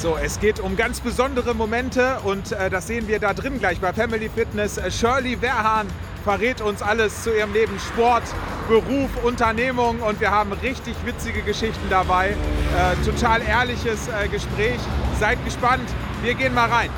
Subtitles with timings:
[0.00, 3.80] So, es geht um ganz besondere Momente und äh, das sehen wir da drin gleich
[3.80, 4.78] bei Family Fitness.
[4.78, 5.86] Äh, Shirley Werhan
[6.24, 8.22] verrät uns alles zu ihrem Leben, Sport,
[8.66, 12.30] Beruf, Unternehmung und wir haben richtig witzige Geschichten dabei.
[12.30, 14.80] Äh, total ehrliches äh, Gespräch.
[15.20, 15.86] Seid gespannt,
[16.22, 16.88] wir gehen mal rein.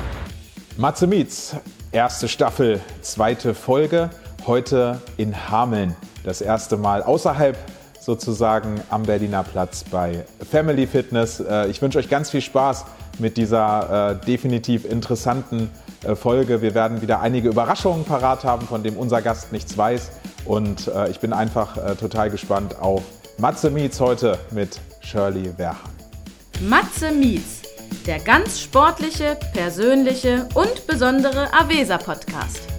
[0.77, 1.57] Matze Mietz,
[1.91, 4.11] erste Staffel, zweite Folge,
[4.47, 5.93] heute in Hameln.
[6.23, 7.57] Das erste Mal außerhalb
[8.03, 11.39] sozusagen am Berliner Platz bei Family Fitness.
[11.39, 12.85] Äh, ich wünsche euch ganz viel Spaß
[13.19, 15.69] mit dieser äh, definitiv interessanten
[16.03, 16.61] äh, Folge.
[16.61, 20.11] Wir werden wieder einige Überraschungen parat haben, von dem unser Gast nichts weiß.
[20.45, 23.01] Und ich bin einfach total gespannt auf
[23.37, 25.77] Matze Mietz heute mit Shirley Werhan.
[26.67, 27.61] Matze Mietz,
[28.05, 32.72] der ganz sportliche, persönliche und besondere Avesa-Podcast.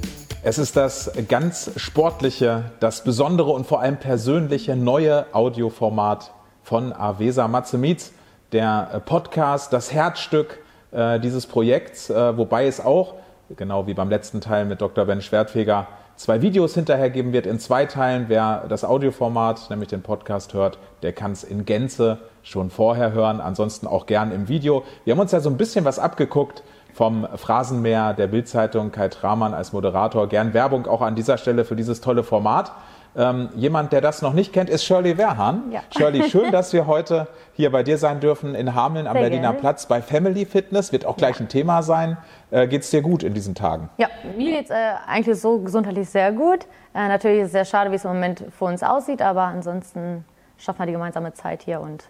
[0.46, 7.48] Es ist das ganz sportliche, das besondere und vor allem persönliche neue Audioformat von Avesa
[7.48, 8.12] Matze Mietz,
[8.52, 10.58] der Podcast, das Herzstück
[10.92, 13.14] äh, dieses Projekts, äh, wobei es auch,
[13.56, 15.06] genau wie beim letzten Teil mit Dr.
[15.06, 15.86] Ben Schwertfeger,
[16.16, 18.26] zwei Videos hinterher geben wird in zwei Teilen.
[18.29, 23.40] Wer das Audioformat, nämlich den Podcast hört, der kann es in Gänze schon vorher hören,
[23.40, 24.84] ansonsten auch gern im Video.
[25.06, 26.62] Wir haben uns ja so ein bisschen was abgeguckt
[26.95, 30.28] vom Phrasenmäher der Bildzeitung Kai Tramann als Moderator.
[30.28, 32.73] Gern Werbung auch an dieser Stelle für dieses tolle Format.
[33.16, 35.70] Ähm, jemand, der das noch nicht kennt, ist Shirley Werhan.
[35.70, 35.82] Ja.
[35.96, 39.48] Shirley, schön, dass wir heute hier bei dir sein dürfen in Hameln am Sehr Berliner
[39.48, 39.59] gerne.
[39.59, 40.92] Platz bei Family Fitness.
[40.92, 41.45] Wird auch gleich ja.
[41.45, 42.16] ein Thema sein.
[42.51, 43.88] Äh, geht es dir gut in diesen Tagen?
[43.98, 44.74] Ja, mir geht es äh,
[45.06, 46.66] eigentlich so gesundheitlich sehr gut.
[46.95, 50.24] Äh, natürlich ist es sehr schade, wie es im Moment für uns aussieht, aber ansonsten
[50.58, 52.08] schaffen wir die gemeinsame Zeit hier und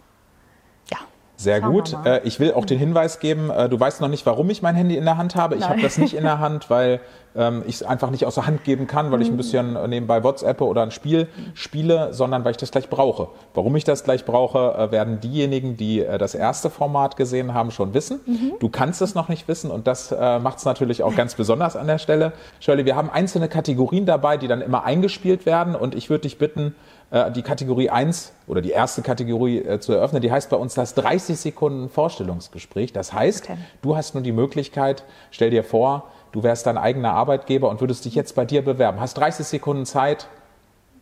[1.37, 1.97] sehr Schauen gut.
[2.05, 4.75] Äh, ich will auch den Hinweis geben, äh, du weißt noch nicht, warum ich mein
[4.75, 5.57] Handy in der Hand habe.
[5.57, 7.01] Ich habe das nicht in der Hand, weil
[7.37, 9.39] ähm, ich es einfach nicht außer Hand geben kann, weil ich ein mhm.
[9.39, 13.29] bisschen äh, nebenbei WhatsApp oder ein Spiel spiele, sondern weil ich das gleich brauche.
[13.53, 18.21] Warum ich das gleich brauche, werden diejenigen, die das erste Format gesehen haben, schon wissen.
[18.27, 18.53] Mhm.
[18.61, 21.87] Du kannst es noch nicht wissen und das macht es natürlich auch ganz besonders an
[21.87, 22.33] der Stelle.
[22.61, 26.39] Shirley, wir haben einzelne Kategorien dabei, die dann immer eingespielt werden und ich würde dich
[26.39, 26.75] bitten,
[27.15, 30.21] äh, die Kategorie 1 oder die erste Kategorie äh, zu eröffnen.
[30.21, 32.93] Die heißt bei uns das 30 Sekunden Vorstellungsgespräch.
[32.93, 33.59] Das heißt, okay.
[33.83, 38.05] du hast nun die Möglichkeit, stell dir vor, du wärst dein eigener Arbeitgeber und würdest
[38.05, 38.99] dich jetzt bei dir bewerben.
[38.99, 40.27] Hast 30 Sekunden Zeit.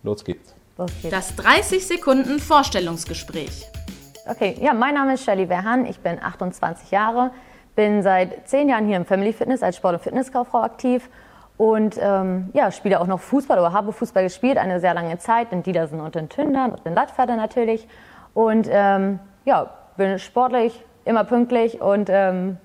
[0.02, 0.54] Los geht's.
[1.10, 3.66] Das 30 Sekunden Vorstellungsgespräch.
[4.26, 5.86] Okay, ja, mein Name ist Shelly Verhan.
[5.86, 7.30] Ich bin 28 Jahre,
[7.74, 11.08] bin seit zehn Jahren hier im Family Fitness als Sport- und Fitnesskauffrau aktiv
[11.62, 15.52] und ähm, ja, spiele auch noch Fußball oder habe Fußball gespielt eine sehr lange Zeit
[15.52, 17.86] in Diedersen und in Tündern und in Lattferde natürlich.
[18.34, 22.56] Und ähm, ja, bin sportlich, immer pünktlich und ähm,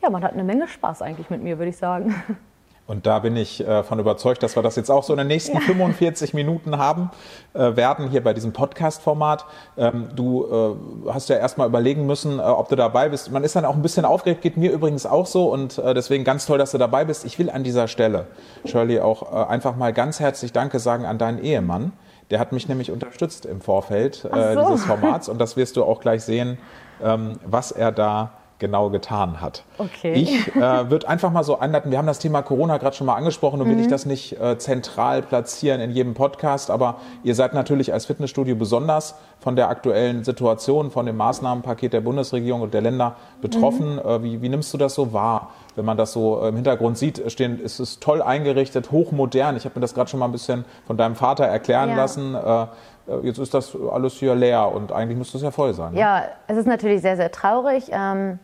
[0.00, 2.14] ja, man hat eine Menge Spaß eigentlich mit mir, würde ich sagen.
[2.90, 5.28] Und da bin ich äh, von überzeugt, dass wir das jetzt auch so in den
[5.28, 5.60] nächsten ja.
[5.60, 7.12] 45 Minuten haben
[7.54, 9.44] äh, werden hier bei diesem Podcast-Format.
[9.78, 13.30] Ähm, du äh, hast ja erstmal überlegen müssen, äh, ob du dabei bist.
[13.30, 16.24] Man ist dann auch ein bisschen aufgeregt, geht mir übrigens auch so und äh, deswegen
[16.24, 17.24] ganz toll, dass du dabei bist.
[17.24, 18.26] Ich will an dieser Stelle,
[18.64, 21.92] Shirley, auch äh, einfach mal ganz herzlich Danke sagen an deinen Ehemann.
[22.32, 24.28] Der hat mich nämlich unterstützt im Vorfeld so.
[24.28, 26.58] dieses Formats und das wirst du auch gleich sehen,
[27.00, 29.64] ähm, was er da genau getan hat.
[29.78, 30.12] Okay.
[30.12, 33.16] Ich äh, würde einfach mal so einleiten, wir haben das Thema Corona gerade schon mal
[33.16, 33.72] angesprochen und mhm.
[33.72, 38.06] will ich das nicht äh, zentral platzieren in jedem Podcast, aber ihr seid natürlich als
[38.06, 43.94] Fitnessstudio besonders von der aktuellen Situation, von dem Maßnahmenpaket der Bundesregierung und der Länder betroffen.
[43.94, 43.98] Mhm.
[43.98, 45.50] Äh, wie, wie nimmst du das so wahr?
[45.74, 49.56] Wenn man das so im Hintergrund sieht, stehen, ist es toll eingerichtet, hochmodern.
[49.56, 51.96] Ich habe mir das gerade schon mal ein bisschen von deinem Vater erklären ja.
[51.96, 52.34] lassen.
[52.34, 52.66] Äh,
[53.10, 55.94] äh, jetzt ist das alles hier leer und eigentlich müsste es ja voll sein.
[55.94, 56.00] Ne?
[56.00, 57.90] Ja, es ist natürlich sehr, sehr traurig.
[57.90, 58.38] Ähm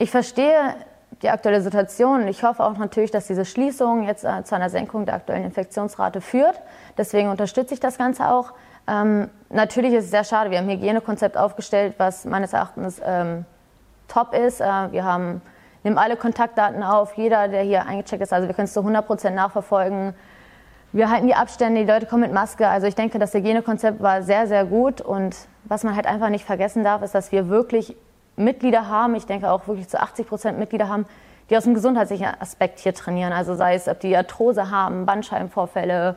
[0.00, 0.74] ich verstehe
[1.22, 5.04] die aktuelle Situation ich hoffe auch natürlich, dass diese Schließung jetzt äh, zu einer Senkung
[5.04, 6.60] der aktuellen Infektionsrate führt.
[6.96, 8.54] Deswegen unterstütze ich das Ganze auch.
[8.88, 10.50] Ähm, natürlich ist es sehr schade.
[10.50, 13.44] Wir haben ein Hygienekonzept aufgestellt, was meines Erachtens ähm,
[14.08, 14.62] top ist.
[14.62, 15.42] Äh, wir haben,
[15.84, 18.32] nehmen alle Kontaktdaten auf, jeder, der hier eingecheckt ist.
[18.32, 20.14] Also wir können es zu 100 Prozent nachverfolgen.
[20.92, 22.66] Wir halten die Abstände, die Leute kommen mit Maske.
[22.66, 25.02] Also ich denke, das Hygienekonzept war sehr, sehr gut.
[25.02, 27.94] Und was man halt einfach nicht vergessen darf, ist, dass wir wirklich
[28.44, 31.06] Mitglieder haben, ich denke auch wirklich zu 80 Prozent Mitglieder haben,
[31.48, 33.32] die aus dem gesundheitlichen Aspekt hier trainieren.
[33.32, 36.16] Also sei es, ob die Arthrose haben, Bandscheibenvorfälle,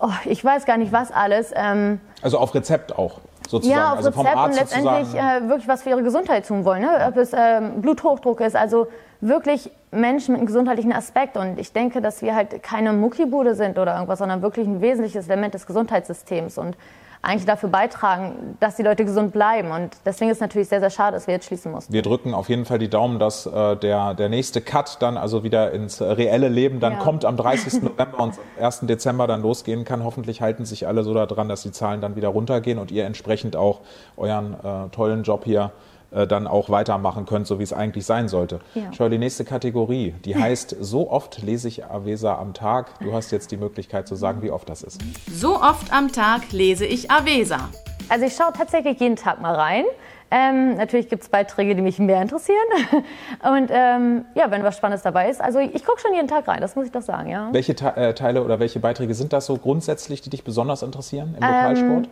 [0.00, 1.52] oh, ich weiß gar nicht was alles.
[1.54, 3.78] Ähm, also auf Rezept auch sozusagen.
[3.78, 6.82] Ja, auf also Rezept und letztendlich äh, wirklich was für ihre Gesundheit tun wollen.
[6.82, 7.06] Ne?
[7.08, 8.88] Ob es ähm, Bluthochdruck ist, also
[9.20, 11.36] wirklich Menschen mit einem gesundheitlichen Aspekt.
[11.36, 15.28] Und ich denke, dass wir halt keine Muckibude sind oder irgendwas, sondern wirklich ein wesentliches
[15.28, 16.58] Element des Gesundheitssystems.
[16.58, 16.76] Und
[17.24, 19.70] eigentlich dafür beitragen, dass die Leute gesund bleiben.
[19.70, 21.92] Und deswegen ist es natürlich sehr, sehr schade, dass wir jetzt schließen mussten.
[21.92, 25.42] Wir drücken auf jeden Fall die Daumen, dass äh, der, der nächste Cut dann also
[25.42, 26.98] wieder ins reelle Leben dann ja.
[26.98, 27.82] kommt am 30.
[27.82, 28.80] November und am 1.
[28.82, 30.04] Dezember dann losgehen kann.
[30.04, 33.56] Hoffentlich halten sich alle so daran, dass die Zahlen dann wieder runtergehen und ihr entsprechend
[33.56, 33.80] auch
[34.16, 35.72] euren äh, tollen Job hier
[36.14, 38.60] äh, dann auch weitermachen könnt, so wie es eigentlich sein sollte.
[38.74, 38.84] Ja.
[38.96, 42.98] Schau, die nächste Kategorie, die heißt, so oft lese ich Avesa am Tag.
[43.00, 45.00] Du hast jetzt die Möglichkeit zu sagen, wie oft das ist.
[45.30, 47.68] So oft am Tag lese ich Avesa.
[48.08, 49.84] Also ich schaue tatsächlich jeden Tag mal rein.
[50.30, 52.58] Ähm, natürlich gibt es Beiträge, die mich mehr interessieren.
[53.42, 55.40] Und ähm, ja, wenn was Spannendes dabei ist.
[55.40, 57.48] Also ich gucke schon jeden Tag rein, das muss ich doch sagen, ja.
[57.52, 61.36] Welche Te äh, Teile oder welche Beiträge sind das so grundsätzlich, die dich besonders interessieren
[61.38, 62.08] im Lokalsport?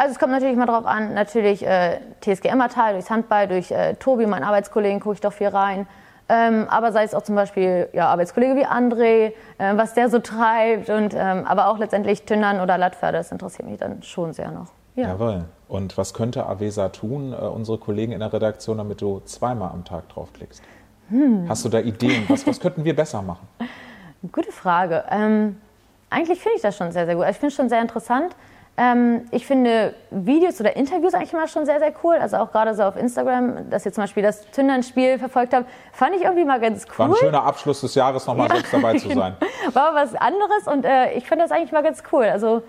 [0.00, 3.96] Also es kommt natürlich mal drauf an, natürlich äh, TSG Emmertal, durchs Handball, durch äh,
[3.96, 5.86] Tobi, meinen Arbeitskollegen, gucke ich doch viel rein.
[6.30, 10.18] Ähm, aber sei es auch zum Beispiel ja, Arbeitskollege wie André, äh, was der so
[10.18, 10.88] treibt.
[10.88, 14.68] Und, ähm, aber auch letztendlich Tündern oder Lattpferde, das interessiert mich dann schon sehr noch.
[14.96, 15.08] Ja.
[15.08, 15.44] Jawohl.
[15.68, 19.84] Und was könnte Avesa tun, äh, unsere Kollegen in der Redaktion, damit du zweimal am
[19.84, 20.62] Tag draufklickst?
[21.10, 21.44] Hm.
[21.46, 22.24] Hast du da Ideen?
[22.26, 23.46] Was, was könnten wir besser machen?
[24.32, 25.04] Gute Frage.
[25.10, 25.58] Ähm,
[26.08, 27.24] eigentlich finde ich das schon sehr, sehr gut.
[27.24, 28.34] Also Ich finde es schon sehr interessant.
[28.82, 32.16] Ähm, ich finde Videos oder Interviews eigentlich immer schon sehr, sehr cool.
[32.16, 36.16] Also auch gerade so auf Instagram, dass ihr zum Beispiel das Tündern-Spiel verfolgt habt, fand
[36.16, 36.98] ich irgendwie mal ganz cool.
[36.98, 38.54] War ein schöner Abschluss des Jahres, nochmal Ja.
[38.54, 39.36] selbst dabei zu sein.
[39.74, 42.24] War was anderes und äh, ich fand das eigentlich mal ganz cool.
[42.24, 42.62] Also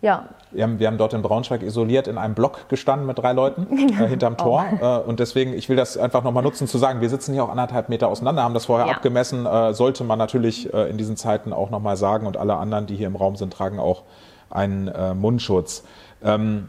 [0.00, 3.32] ja, Wir haben, wir haben dort in Braunschweig isoliert in einem Block gestanden mit drei
[3.32, 3.68] Leuten
[4.02, 4.64] äh, hinterm Tor.
[4.80, 7.50] Äh, und deswegen, ich will das einfach nochmal nutzen zu sagen, wir sitzen hier auch
[7.50, 8.94] anderthalb Meter auseinander, haben das vorher Ja.
[8.94, 9.46] abgemessen.
[9.46, 12.26] Äh, sollte man natürlich äh, in diesen Zeiten auch nochmal sagen.
[12.26, 14.02] Und alle anderen, die hier im Raum sind, tragen auch
[14.52, 15.84] einen äh, Mundschutz.
[16.22, 16.68] Ähm,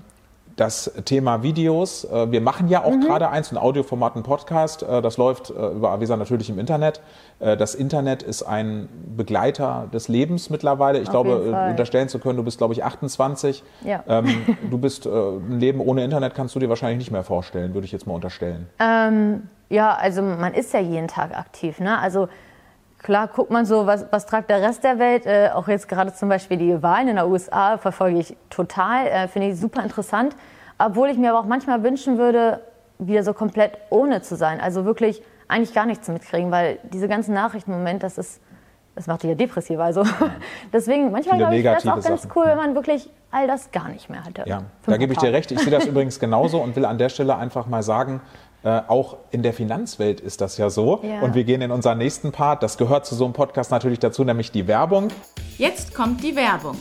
[0.56, 3.02] das Thema Videos, äh, wir machen ja auch Mhm.
[3.02, 7.02] gerade eins, ein Audioformat, ein Podcast, äh, das läuft äh, über Avisa natürlich im Internet.
[7.40, 8.88] Das Internet ist ein
[9.18, 11.00] Begleiter des Lebens mittlerweile.
[11.00, 13.64] Ich Auf glaube, unterstellen zu können, du bist, glaube ich, 28.
[13.84, 14.02] Ja.
[14.08, 17.84] Ähm, du bist, ein Leben ohne Internet kannst du dir wahrscheinlich nicht mehr vorstellen, würde
[17.84, 18.70] ich jetzt mal unterstellen.
[18.80, 21.82] Ähm, ja, also man ist ja jeden Tag aktiv.
[21.82, 22.00] Ne?
[22.00, 22.30] Also
[23.04, 25.26] klar guckt man so, was, was treibt der Rest der Welt.
[25.26, 29.28] Äh, auch jetzt gerade zum Beispiel die Wahlen in der USA verfolge ich total, äh,
[29.28, 30.36] finde ich super interessant.
[30.80, 32.62] Obwohl ich mir aber auch manchmal wünschen würde,
[32.98, 34.60] wieder so komplett ohne zu sein.
[34.60, 38.42] Also wirklich eigentlich gar nichts mitkriegen, weil diese ganzen Nachrichten im Moment, das ist,
[38.96, 39.80] das macht dich ja depressiv.
[39.80, 40.04] Also
[40.74, 42.32] deswegen manchmal glaube ich, es auch negative ganz Sachen.
[42.36, 44.44] cool, wenn man wirklich all das gar nicht mehr hätte.
[44.46, 45.52] Ja, da gebe ich dir recht.
[45.52, 48.22] Ich sehe das übrigens genauso und will an der Stelle einfach mal sagen,
[48.64, 51.02] äh, auch in der Finanzwelt ist das ja so.
[51.04, 51.22] Ja.
[51.22, 52.64] Und wir gehen in unseren nächsten Part.
[52.64, 55.10] Das gehört zu so einem Podcast natürlich dazu, nämlich die Werbung.
[55.58, 56.78] Jetzt kommt die Werbung.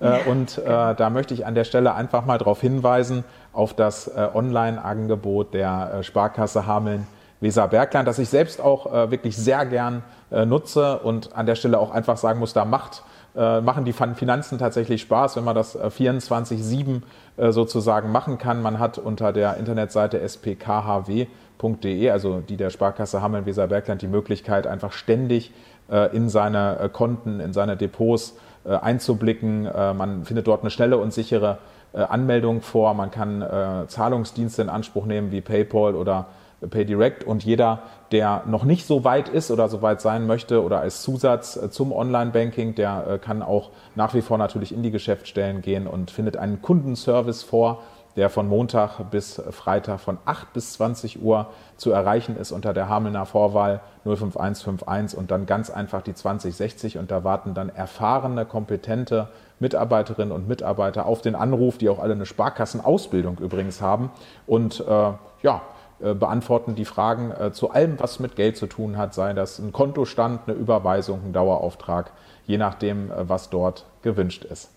[0.00, 4.08] Äh, und äh, da möchte ich an der Stelle einfach mal darauf hinweisen, auf das
[4.08, 7.06] äh, Online-Angebot der äh, Sparkasse Hameln
[7.40, 11.90] Weser Bergland, das ich selbst auch wirklich sehr gern nutze und an der Stelle auch
[11.90, 13.02] einfach sagen muss, da macht
[13.36, 17.02] äh, machen die Fin- Finanzen tatsächlich Spaß, wenn man das äh, 24-7
[17.36, 18.62] äh, sozusagen machen kann.
[18.62, 24.66] Man hat unter der Internetseite spkhw.de, also die der Sparkasse Hameln Weser Bergland, die Möglichkeit,
[24.66, 25.52] einfach ständig
[25.90, 29.66] äh, in seine äh, Konten, in seine Depots äh, einzublicken.
[29.66, 31.58] Äh, Man findet dort eine schnelle und sichere
[31.92, 32.94] äh, Anmeldung vor.
[32.94, 36.26] Man kann äh, Zahlungsdienste in Anspruch nehmen wie PayPal oder
[36.60, 37.82] PayDirect und jeder,
[38.12, 41.70] der noch nicht so weit ist oder so weit sein möchte oder als Zusatz äh,
[41.70, 46.10] zum Online-Banking, der äh, kann auch nach wie vor natürlich in die Geschäftsstellen gehen und
[46.10, 47.82] findet einen Kundenservice vor,
[48.16, 52.88] der von Montag bis Freitag von 8 bis 20 Uhr zu erreichen ist unter der
[52.88, 59.28] Hamelner Vorwahl 05151 und dann ganz einfach die 2060 und da warten dann erfahrene, kompetente
[59.60, 64.10] Mitarbeiterinnen und Mitarbeiter auf den Anruf, die auch alle eine Sparkassenausbildung übrigens haben
[64.46, 65.12] und äh,
[65.42, 65.60] ja,
[65.98, 69.72] beantworten die Fragen äh, zu allem, was mit Geld zu tun hat, sei das ein
[69.72, 72.12] Kontostand, eine Überweisung, ein Dauerauftrag,
[72.46, 74.70] je nachdem, äh, was dort gewünscht ist.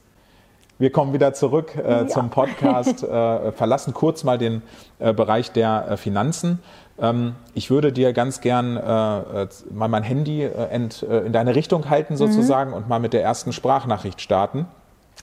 [0.77, 4.61] Wir kommen wieder zurück äh, zum Podcast, äh, verlassen kurz mal den
[4.99, 6.59] äh, Bereich der äh, Finanzen.
[6.97, 11.33] Ähm, ich würde dir ganz gern äh, äh, mal mein Handy äh, ent, äh, in
[11.33, 14.67] deine Richtung halten sozusagen und mal mit der ersten Sprachnachricht starten.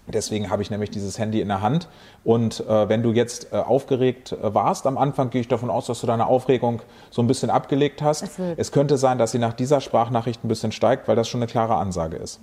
[0.09, 1.89] Deswegen habe ich nämlich dieses Handy in der Hand.
[2.23, 5.87] Und äh, wenn du jetzt äh, aufgeregt äh, warst, am Anfang gehe ich davon aus,
[5.87, 8.39] dass du deine Aufregung so ein bisschen abgelegt hast.
[8.57, 11.51] Es könnte sein, dass sie nach dieser Sprachnachricht ein bisschen steigt, weil das schon eine
[11.51, 12.41] klare Ansage ist.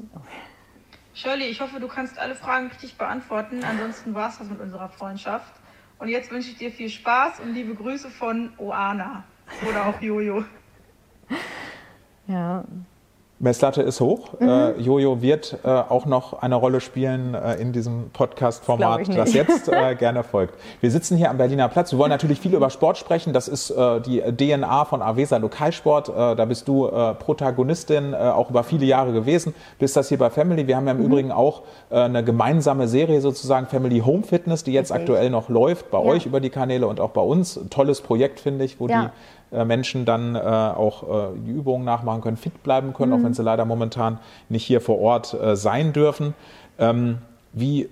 [1.13, 3.63] Shirley, ich hoffe, du kannst alle Fragen richtig beantworten.
[3.63, 5.53] Ansonsten war es das mit unserer Freundschaft.
[5.99, 9.23] Und jetzt wünsche ich dir viel Spaß und liebe Grüße von Oana.
[9.69, 10.43] Oder auch Jojo.
[12.27, 12.63] Ja.
[13.43, 14.29] Messlatte ist hoch.
[14.39, 14.47] Mhm.
[14.49, 19.67] Äh, Jojo wird äh, auch noch eine Rolle spielen äh, in diesem Podcast-Format, Das jetzt
[19.67, 20.55] äh, gerne folgt.
[20.79, 21.91] Wir sitzen hier am Berliner Platz.
[21.91, 23.33] Wir wollen natürlich viel über Sport sprechen.
[23.33, 26.07] Das ist äh, die DNA von Avesa Lokalsport.
[26.09, 29.53] Äh, da bist du äh, Protagonistin, äh, auch über viele Jahre gewesen.
[29.77, 30.65] Bist das hier bei Family.
[30.67, 31.05] Wir haben ja im Mhm.
[31.05, 35.09] Übrigen auch äh, eine gemeinsame Serie sozusagen, Family Home Fitness, die jetzt Richtig.
[35.09, 36.05] aktuell noch läuft, bei Ja.
[36.05, 37.59] euch über die Kanäle und auch bei uns.
[37.69, 39.01] Tolles Projekt, finde ich, wo Ja.
[39.01, 39.09] die
[39.65, 43.19] Menschen dann äh, auch äh, die Übungen nachmachen können, fit bleiben können, Mhm.
[43.19, 44.19] auch wenn sie leider momentan
[44.49, 46.33] nicht hier vor Ort äh, sein dürfen.
[46.79, 47.19] Ähm,
[47.53, 47.89] wie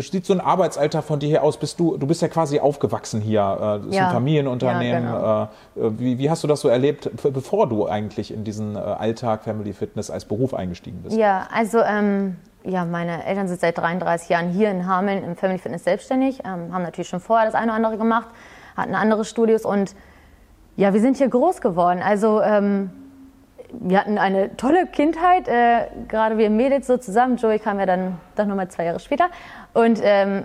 [0.00, 1.56] sieht so ein Arbeitsalltag von dir hier aus?
[1.56, 4.06] Bist du, du bist ja quasi aufgewachsen hier, äh, das ist Ja.
[4.08, 5.04] ein Familienunternehmen.
[5.04, 5.48] Ja, äh,
[5.98, 9.72] wie, wie hast du das so erlebt, bevor du eigentlich in diesen äh, Alltag Family
[9.72, 11.16] Fitness als Beruf eingestiegen bist?
[11.16, 15.58] Ja, also ähm, ja, meine Eltern sind seit 33 Jahren hier in Hameln im Family
[15.58, 18.28] Fitness selbstständig, ähm, haben natürlich schon vorher das eine oder andere gemacht,
[18.76, 19.94] hatten andere Studios und
[20.80, 22.00] ja, wir sind hier groß geworden.
[22.02, 22.88] Also ähm,
[23.70, 27.36] wir hatten eine tolle Kindheit, äh, gerade wir Mädels so zusammen.
[27.36, 29.26] Joey kam ja dann doch nochmal zwei Jahre später.
[29.74, 30.44] Und ähm,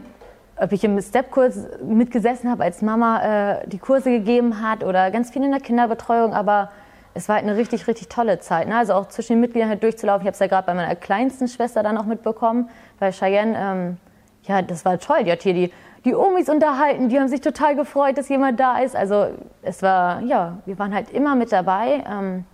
[0.58, 5.32] ob ich im Step-Kurs mitgesessen habe, als Mama äh, die Kurse gegeben hat oder ganz
[5.32, 6.70] viel in der Kinderbetreuung, aber
[7.14, 8.68] es war halt eine richtig, richtig tolle Zeit.
[8.68, 8.76] Ne?
[8.76, 10.24] Also auch zwischen den Mitgliedern halt durchzulaufen.
[10.24, 13.58] Ich habe es ja gerade bei meiner kleinsten Schwester dann auch mitbekommen, bei Cheyenne.
[13.58, 13.98] Ähm,
[14.44, 15.24] ja, das war toll.
[15.24, 15.72] Die hat hier die,
[16.06, 18.96] die Omis unterhalten, die haben sich total gefreut, dass jemand da ist.
[18.96, 19.28] Also
[19.64, 22.04] es war, ja, wir waren halt immer mit dabei.
[22.10, 22.46] Ähm,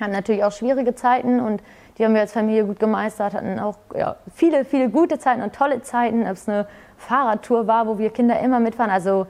[0.00, 1.62] hatten natürlich auch schwierige Zeiten und
[1.98, 5.54] die haben wir als Familie gut gemeistert, hatten auch ja, viele, viele gute Zeiten und
[5.54, 6.66] tolle Zeiten, ob es eine
[6.96, 8.90] Fahrradtour war, wo wir Kinder immer mitfahren.
[8.90, 9.26] Also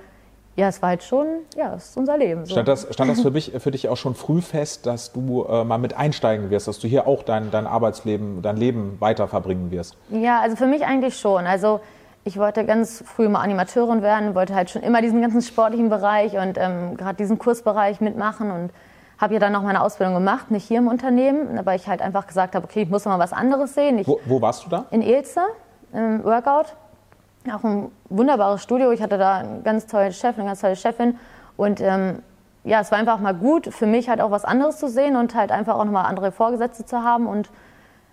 [0.55, 1.27] ja, es war halt schon,
[1.57, 2.45] ja, es ist unser Leben.
[2.45, 2.53] So.
[2.53, 5.65] Stand das, stand das für, mich, für dich auch schon früh fest, dass du äh,
[5.65, 9.71] mal mit einsteigen wirst, dass du hier auch dein, dein Arbeitsleben, dein Leben weiter verbringen
[9.71, 9.97] wirst?
[10.11, 11.47] Ja, also für mich eigentlich schon.
[11.47, 11.81] Also
[12.25, 16.37] ich wollte ganz früh mal Animateurin werden, wollte halt schon immer diesen ganzen sportlichen Bereich
[16.37, 18.71] und ähm, gerade diesen Kursbereich mitmachen und
[19.19, 22.27] habe ja dann noch meine Ausbildung gemacht, nicht hier im Unternehmen, weil ich halt einfach
[22.27, 23.99] gesagt habe, okay, ich muss mal was anderes sehen.
[23.99, 24.85] Ich, Wo, wo warst du da?
[24.91, 25.47] in Elster
[25.93, 26.75] im Workout.
[27.53, 28.93] Auch ein wunderbares Studio.
[28.93, 31.19] Ich hatte da einen ganz tollen Chef, eine ganz tolle Chefin.
[31.57, 32.23] Und ähm,
[32.65, 35.35] ja, es war einfach mal gut für mich halt auch was anderes zu sehen und
[35.35, 37.27] halt einfach auch nochmal andere Vorgesetzte zu haben.
[37.27, 37.51] Und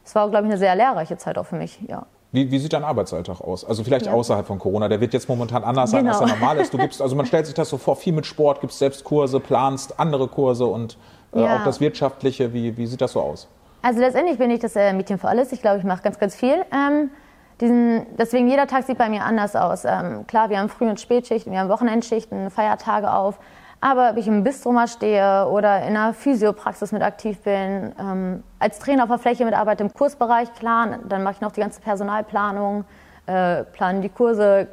[0.04, 1.80] es war, glaube ich, eine sehr lehrreiche Zeit auch für mich.
[1.88, 2.08] Ja.
[2.32, 3.66] Wie, wie sieht dein Arbeitsalltag aus?
[3.66, 4.14] Also vielleicht Ja.
[4.14, 4.88] außerhalb von Corona.
[4.88, 6.38] Der wird jetzt momentan anders sein, als er Genau.
[6.38, 6.72] normal ist.
[6.74, 9.40] Du gibst, also man stellt sich das so vor, viel mit Sport, gibst selbst Kurse,
[9.40, 10.98] planst andere Kurse und
[11.34, 11.58] äh, Ja.
[11.58, 12.54] auch das Wirtschaftliche.
[12.54, 13.48] Wie, wie sieht das so aus?
[13.82, 15.52] Also letztendlich bin ich das äh, Mädchen für alles.
[15.52, 16.64] Ich glaube, ich mache ganz, ganz viel.
[16.72, 17.10] Ähm,
[17.62, 19.84] diesen, deswegen jeder Tag sieht bei mir anders aus.
[19.86, 23.40] Ähm, klar, wir haben Früh- und Spätschichten, wir haben Wochenendschichten, Feiertage auf.
[23.82, 28.44] Aber ob ich im Bistro mal stehe oder in einer Physiopraxis mit aktiv bin, ähm,
[28.60, 31.80] als Trainer auf der Fläche mitarbeite im Kursbereich, klar, dann mache ich noch die ganze
[31.80, 32.84] Personalplanung,
[33.26, 34.68] äh, plane die Kurse,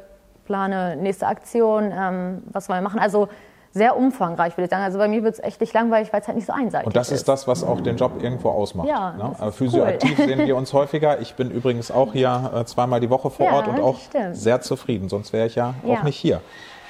[0.45, 2.99] plane nächste Aktion, ähm, was wollen wir machen.
[2.99, 3.29] Also
[3.71, 4.83] sehr umfangreich, würde ich sagen.
[4.83, 6.95] Also bei mir wird es echt nicht langweilig, weil es halt nicht so einseitig Und
[6.95, 8.87] das ist das, was auch den Job irgendwo ausmacht.
[8.89, 9.35] Ja, ne?
[9.39, 10.25] Äh, ist Physioaktiv cool.
[10.27, 11.19] sehen wir uns häufiger.
[11.21, 14.35] Ich bin übrigens auch hier äh, zweimal die Woche vor Ja, Ort und auch stimmt.
[14.35, 15.07] sehr zufrieden.
[15.09, 16.03] Sonst wäre ich ja, auch Ja.
[16.03, 16.41] nicht hier.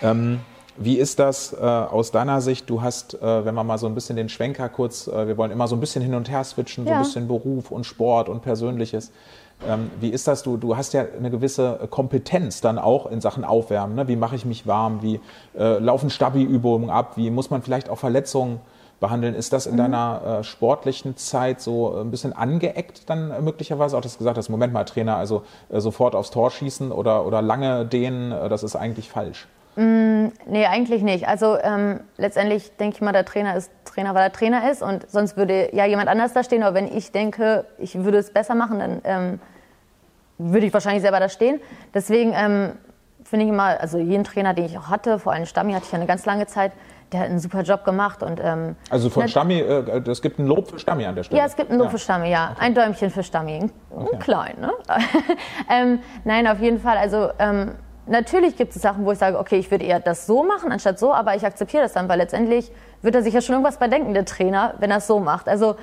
[0.01, 0.39] Ähm,
[0.77, 2.69] wie ist das äh, aus deiner Sicht?
[2.69, 5.51] Du hast, äh, wenn wir mal so ein bisschen den Schwenker kurz, äh, wir wollen
[5.51, 6.99] immer so ein bisschen hin und her switchen, so ein Ja.
[6.99, 9.11] bisschen Beruf und Sport und Persönliches.
[9.67, 10.43] Ähm, wie ist das?
[10.43, 13.95] Du, du hast ja eine gewisse Kompetenz dann auch in Sachen Aufwärmen.
[13.95, 14.07] Ne?
[14.07, 15.01] Wie mache ich mich warm?
[15.01, 15.19] Wie
[15.57, 17.13] äh, laufen Stabi-Übungen ab?
[17.17, 18.59] Wie muss man vielleicht auch Verletzungen
[18.99, 19.33] behandeln?
[19.33, 19.77] Ist das in Mhm.
[19.77, 23.97] deiner äh, sportlichen Zeit so ein bisschen angeeckt dann äh, möglicherweise?
[23.97, 27.41] Auch das gesagt hast, Moment mal, Trainer, also äh, sofort aufs Tor schießen oder, oder
[27.41, 29.47] lange dehnen, äh, das ist eigentlich falsch.
[29.79, 31.27] Nee, eigentlich nicht.
[31.27, 35.09] Also ähm, letztendlich denke ich mal, der Trainer ist Trainer, weil er Trainer ist und
[35.09, 36.63] sonst würde ja jemand anders da stehen.
[36.63, 39.39] Aber wenn ich denke, ich würde es besser machen, dann ähm,
[40.39, 41.61] würde ich wahrscheinlich selber da stehen.
[41.93, 42.71] Deswegen ähm,
[43.23, 45.91] finde ich immer, also jeden Trainer, den ich auch hatte, vor allem Stami hatte ich
[45.91, 46.71] ja eine ganz lange Zeit,
[47.11, 50.39] der hat einen super Job gemacht und ähm, Also von Ne- Stami, äh, es gibt
[50.39, 51.39] ein Lob für Stami an der Stelle.
[51.39, 52.55] ja, es gibt ein Lob für Stami, ja.
[52.59, 53.59] Ein Däumchen für Stami.
[53.59, 54.17] Ein Okay.
[54.19, 54.71] Klein, ne?
[55.69, 56.97] ähm, nein, auf jeden Fall.
[56.97, 57.73] Also ähm,
[58.07, 60.99] natürlich gibt es Sachen, wo ich sage, okay, ich würde eher das so machen anstatt
[60.99, 62.71] so, aber ich akzeptiere das dann, weil letztendlich
[63.01, 65.47] wird er sich ja schon irgendwas bei denken, der Trainer, wenn er es so macht.
[65.47, 65.75] Also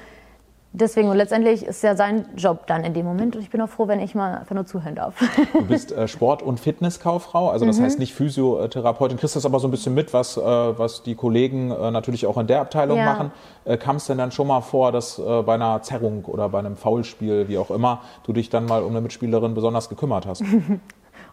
[0.77, 3.69] deswegen und letztendlich ist ja sein Job dann in dem Moment und ich bin auch
[3.69, 5.15] froh, wenn ich mal einfach nur zuhören darf.
[5.53, 7.69] Du bist äh, Sport- und Fitnesskauffrau, also Mhm.
[7.69, 9.17] das heißt nicht Physiotherapeutin.
[9.17, 12.37] Kriegst das aber so ein bisschen mit, was, äh, was die Kollegen äh, natürlich auch
[12.39, 13.05] in der Abteilung Ja.
[13.05, 13.31] machen.
[13.65, 16.59] Äh, Kam es denn dann schon mal vor, dass äh, bei einer Zerrung oder bei
[16.59, 20.43] einem Foulspiel, wie auch immer, du dich dann mal um eine Mitspielerin besonders gekümmert hast?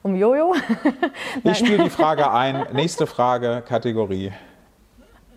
[0.03, 0.55] Um Jojo.
[1.43, 2.67] Ich spiele die Frage ein.
[2.73, 4.31] Nächste Frage, Kategorie.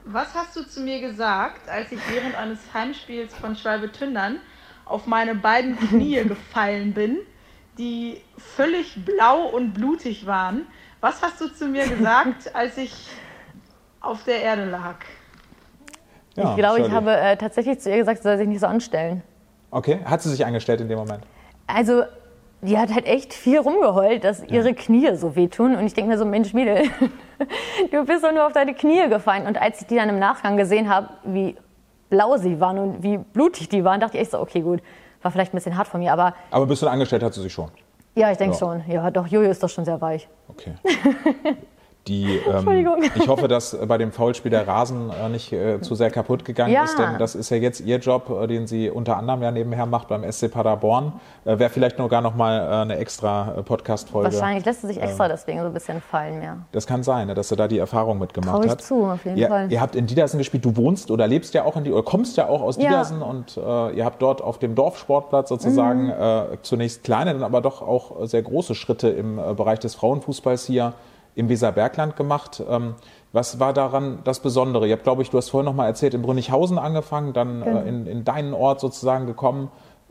[0.07, 4.39] Was hast du zu mir gesagt, als ich während eines Heimspiels von Schwalbe Tündern
[4.85, 7.19] auf meine beiden Knie gefallen bin,
[7.79, 10.67] die völlig blau und blutig waren?
[11.01, 13.09] Was hast du zu mir gesagt, als ich
[14.01, 14.97] auf der Erde lag?
[16.37, 18.67] Ja, ich glaube, ich habe äh, tatsächlich zu ihr gesagt, sie soll sich nicht so
[18.67, 19.23] anstellen.
[19.71, 21.25] Okay, hat sie sich angestellt in dem Moment?
[21.67, 22.05] Also,
[22.65, 25.75] die hat halt echt viel rumgeheult, dass ihre Knie so wehtun.
[25.77, 26.83] Und ich denke mir so, Mensch, Mädel,
[27.91, 29.47] du bist doch nur auf deine Knie gefallen.
[29.47, 31.57] Und als ich die dann im Nachgang gesehen habe, wie
[32.11, 34.81] blau sie waren und wie blutig die waren, dachte ich echt so, okay, gut,
[35.23, 36.13] war vielleicht ein bisschen hart von mir.
[36.13, 37.71] Aber Aber bist du angestellt, hat sie sich schon.
[38.15, 38.59] ja, ich denke Ja.
[38.59, 38.83] schon.
[38.89, 40.29] Ja, doch, Jojo ist doch schon sehr weich.
[40.49, 40.75] Okay.
[42.07, 46.11] Die, ähm, ich hoffe, dass bei dem Foulspiel der Rasen äh, nicht äh, zu sehr
[46.11, 46.85] kaputt gegangen Ja.
[46.85, 49.87] ist, denn das ist ja jetzt Ihr Job, äh, den Sie unter anderem ja nebenher
[49.87, 51.15] macht beim SC Paderborn.
[51.47, 54.33] Äh, Wäre vielleicht nur gar noch mal äh, eine extra äh, Podcast-Folge.
[54.33, 56.59] Wahrscheinlich lässt es sich extra deswegen so ein bisschen fallen mehr.
[56.73, 58.83] Das kann sein, ne, dass er da die Erfahrung mitgemacht Trau ich hat.
[58.83, 59.73] zu, auf jeden ihr, Fall.
[59.73, 62.37] Ihr habt in Diedersen gespielt, du wohnst oder lebst ja auch in die, oder kommst
[62.37, 62.89] ja auch aus Ja.
[62.89, 66.59] Diedersen und ihr habt dort auf dem Dorfsportplatz sozusagen Mhm.
[66.63, 70.93] zunächst kleine, dann aber doch auch sehr große Schritte im Bereich des Frauenfußballs hier
[71.35, 72.63] im Weserbergland gemacht.
[72.69, 72.95] Ähm,
[73.33, 74.87] was war daran das Besondere?
[74.87, 77.81] Ihr habt, glaube ich, du hast vorhin noch mal erzählt, in Brünnichhausen angefangen, dann Genau.
[77.81, 79.71] äh, in, in deinen Ort sozusagen gekommen.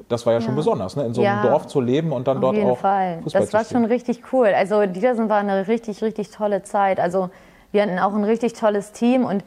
[0.09, 1.05] Das war ja, schon besonders, ne?
[1.05, 1.49] in so einem Ja.
[1.49, 3.19] Dorf zu leben und dann Auf dort jeden auch Fall.
[3.23, 4.47] Fußball Das war schon richtig cool.
[4.47, 6.99] Also Diedersen war eine richtig, richtig tolle Zeit.
[6.99, 7.29] Also
[7.71, 9.43] wir hatten auch ein richtig tolles Team und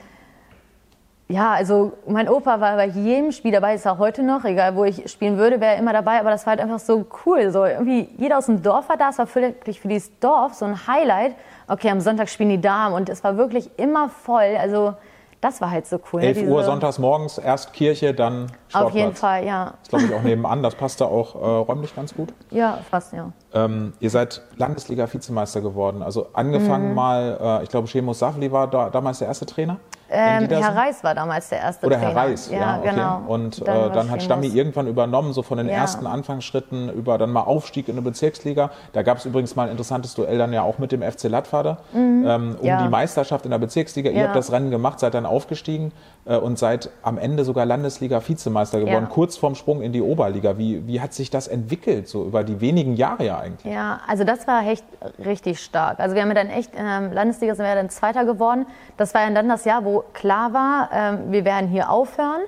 [1.28, 4.84] ja, also mein Opa war bei jedem Spiel dabei, ist auch heute noch, egal wo
[4.84, 7.50] ich spielen würde, wäre er immer dabei, aber das war halt einfach so cool.
[7.50, 10.64] So irgendwie jeder aus dem Dorf war da, es war wirklich für dieses Dorf so
[10.66, 11.34] ein Highlight.
[11.66, 14.56] Okay, am Sonntag spielen die Damen und es war wirklich immer voll.
[14.60, 14.94] Also
[15.40, 16.20] das war halt so cool.
[16.20, 18.84] ne, 11 diese- Uhr sonntags morgens, erst Kirche, dann Sportplatz.
[18.86, 19.74] Auf jeden Fall, ja.
[19.82, 20.62] Ist, glaube ich, auch nebenan.
[20.62, 22.32] Das passte auch äh, räumlich ganz gut.
[22.50, 23.30] Ja, fast, ja.
[23.56, 26.02] Ähm, ihr seid Landesliga-Vizemeister geworden.
[26.02, 26.26] Also Mhm.
[26.34, 29.78] angefangen mal, äh, ich glaube, Shemus Safli war da, damals der erste Trainer.
[30.08, 30.48] in Ähm.
[30.48, 32.10] Herr Reis war damals der erste Oder Trainer.
[32.14, 32.90] Herr Reis, ja, okay.
[32.90, 33.22] genau.
[33.26, 34.22] Und Dann äh, dann hat.
[34.22, 35.74] Stammi irgendwann übernommen, so von den Ja.
[35.78, 38.70] ersten Anfangsschritten über dann mal Aufstieg in eine Bezirksliga.
[38.92, 41.78] Da gab es übrigens mal ein interessantes Duell dann ja auch mit dem FC Lattvater
[41.92, 42.84] ähm, um Ja.
[42.84, 44.08] die Meisterschaft in der Bezirksliga.
[44.10, 44.26] Ihr Ja.
[44.26, 45.90] habt das Rennen gemacht, seid dann aufgestiegen
[46.24, 49.10] äh, und seid am Ende sogar Landesliga-Vizemeister geworden, Ja.
[49.12, 50.56] kurz vorm Sprung in die Oberliga.
[50.56, 53.72] Wie, wie hat sich das entwickelt, so über die wenigen Jahre ja eigentlich?
[53.72, 54.84] Ja, also das war echt
[55.24, 56.00] richtig stark.
[56.00, 58.66] Also wir haben ja dann echt, ähm, Landesliga sind wir ja dann Zweiter geworden.
[58.96, 62.42] Das war ja dann das Jahr, wo klar war, ähm, wir werden hier aufhören.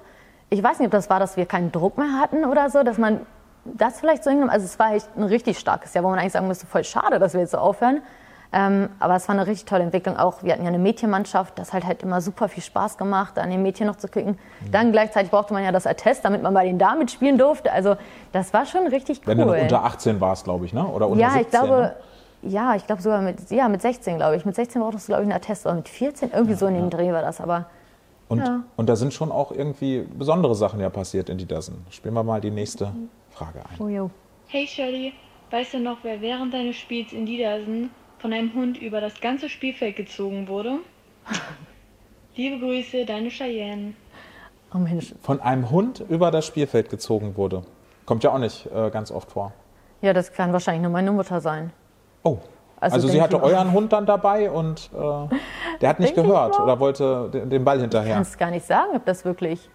[0.50, 2.98] Ich weiß nicht, ob das war, dass wir keinen Druck mehr hatten oder so, dass
[2.98, 3.20] man
[3.64, 6.32] das vielleicht so hingenommen Also es war echt ein richtig starkes Jahr, wo man eigentlich
[6.32, 8.02] sagen müsste, voll schade, dass wir jetzt so aufhören.
[8.50, 10.16] Ähm, aber es war eine richtig tolle Entwicklung.
[10.16, 13.50] Auch wir hatten ja eine Mädchenmannschaft, das hat halt immer super viel Spaß gemacht, an
[13.50, 14.38] den Mädchen noch zu kicken.
[14.62, 14.70] Mhm.
[14.72, 17.70] Dann gleichzeitig brauchte man ja das Attest, damit man bei den Damen mitspielen durfte.
[17.70, 17.96] Also
[18.32, 19.26] das war schon richtig cool.
[19.26, 20.86] Wenn du noch unter 18 warst, glaube ich, ne?
[20.86, 21.42] oder unter Ja, 17.
[21.42, 21.94] ich glaube,
[22.42, 22.50] ne?
[22.50, 24.46] ja, ich glaube sogar mit, ja, mit 16, glaube ich.
[24.46, 25.66] Mit 16 brauchtest du, glaube ich, einen Attest.
[25.66, 27.42] Oder mit 14, irgendwie so in dem Dreh war das.
[27.42, 27.66] Aber
[28.28, 28.60] Und, Ja.
[28.76, 31.84] und da sind schon auch irgendwie besondere Sachen ja passiert in Diedersen.
[31.90, 32.92] Spielen wir mal die nächste
[33.30, 34.00] Frage ein.
[34.00, 34.10] oh.
[34.46, 35.12] Hey Shirley,
[35.50, 39.48] weißt du noch, wer während deines Spiels in Diedersen von einem Hund über das ganze
[39.48, 40.78] Spielfeld gezogen wurde?
[42.36, 43.94] Liebe Grüße, deine Cheyenne.
[44.74, 45.14] Oh Mensch.
[45.22, 47.62] Von einem Hund über das Spielfeld gezogen wurde.
[48.06, 49.52] Kommt ja auch nicht äh, ganz oft vor.
[50.02, 51.72] Ja, das kann wahrscheinlich nur meine Mutter sein.
[52.22, 52.38] Oh.
[52.80, 54.98] Also Also, sie hatte ich euren Hund dann dabei und äh,
[55.80, 58.14] der hat nicht Denk ich gehört oder wollte den, Ball hinterher.
[58.14, 59.68] Kannst gar nicht sagen, ob das wirklich.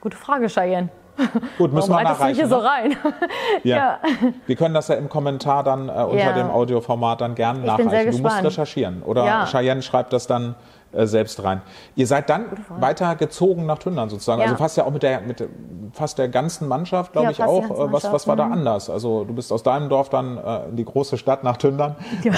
[0.00, 0.88] Gute Frage, Cheyenne.
[1.58, 2.48] Gut, müssen Warum wir du mich hier nachreichen.
[2.48, 2.64] so ne?
[2.64, 2.96] rein?
[3.64, 3.76] Ja.
[3.76, 3.98] ja.
[4.46, 6.32] Wir können das ja im Kommentar dann äh, unter Ja.
[6.32, 8.12] dem Audioformat dann gern bin sehr nachreichen.
[8.12, 9.46] Du musst recherchieren oder Ja.
[9.46, 10.54] Cheyenne schreibt das dann
[10.92, 11.62] äh, selbst rein.
[11.96, 14.40] Ihr seid dann weiter gezogen nach Tündern sozusagen.
[14.40, 14.46] Ja.
[14.46, 15.48] Also fast ja auch mit der mit
[15.92, 17.64] fast der ganzen Mannschaft, glaube ich auch.
[17.64, 18.52] Äh, Was, was war da mhm.
[18.52, 18.90] anders?
[18.90, 21.96] Also du bist aus deinem Dorf dann äh, in die große Stadt nach Tündern.
[22.22, 22.32] Ja,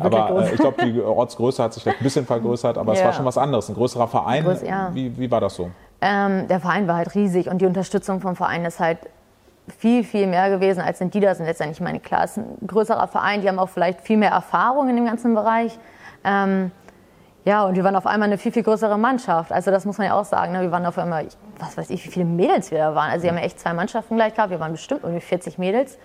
[0.00, 3.12] aber äh, ich glaube, die Ortsgröße hat sich vielleicht ein bisschen vergrößert, aber es war
[3.12, 3.68] schon was anderes.
[3.68, 4.44] Ein größerer Verein.
[4.44, 4.90] Groß, ja.
[4.94, 5.70] wie, wie war das so?
[6.00, 8.98] Ähm, der Verein war halt riesig und die Unterstützung vom Verein ist halt
[9.78, 11.78] viel, viel mehr gewesen als in Diedersen letztendlich.
[11.78, 14.88] Ich meine, klar, es ist ein größerer Verein, die haben auch vielleicht viel mehr Erfahrung
[14.88, 15.78] in dem ganzen Bereich.
[16.24, 16.70] Ähm,
[17.44, 19.52] ja, und wir waren auf einmal eine viel, viel größere Mannschaft.
[19.52, 20.52] Also das muss man ja auch sagen.
[20.52, 20.62] Ne?
[20.62, 21.28] Wir waren auf einmal,
[21.60, 23.10] was weiß ich, wie viele Mädels wir da waren.
[23.10, 24.50] Also wir haben ja echt zwei Mannschaften gleich gehabt.
[24.50, 25.96] Wir waren bestimmt irgendwie 40 Mädels.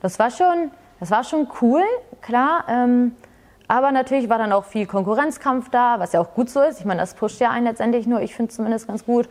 [0.00, 1.82] Das war schon, das war schon cool,
[2.20, 2.64] klar.
[2.68, 3.12] Ähm,
[3.68, 6.80] aber natürlich war dann auch viel Konkurrenzkampf da, was ja auch gut so ist.
[6.80, 8.20] Ich meine, das pusht ja einen letztendlich nur.
[8.22, 9.28] Ich finde es zumindest ganz gut.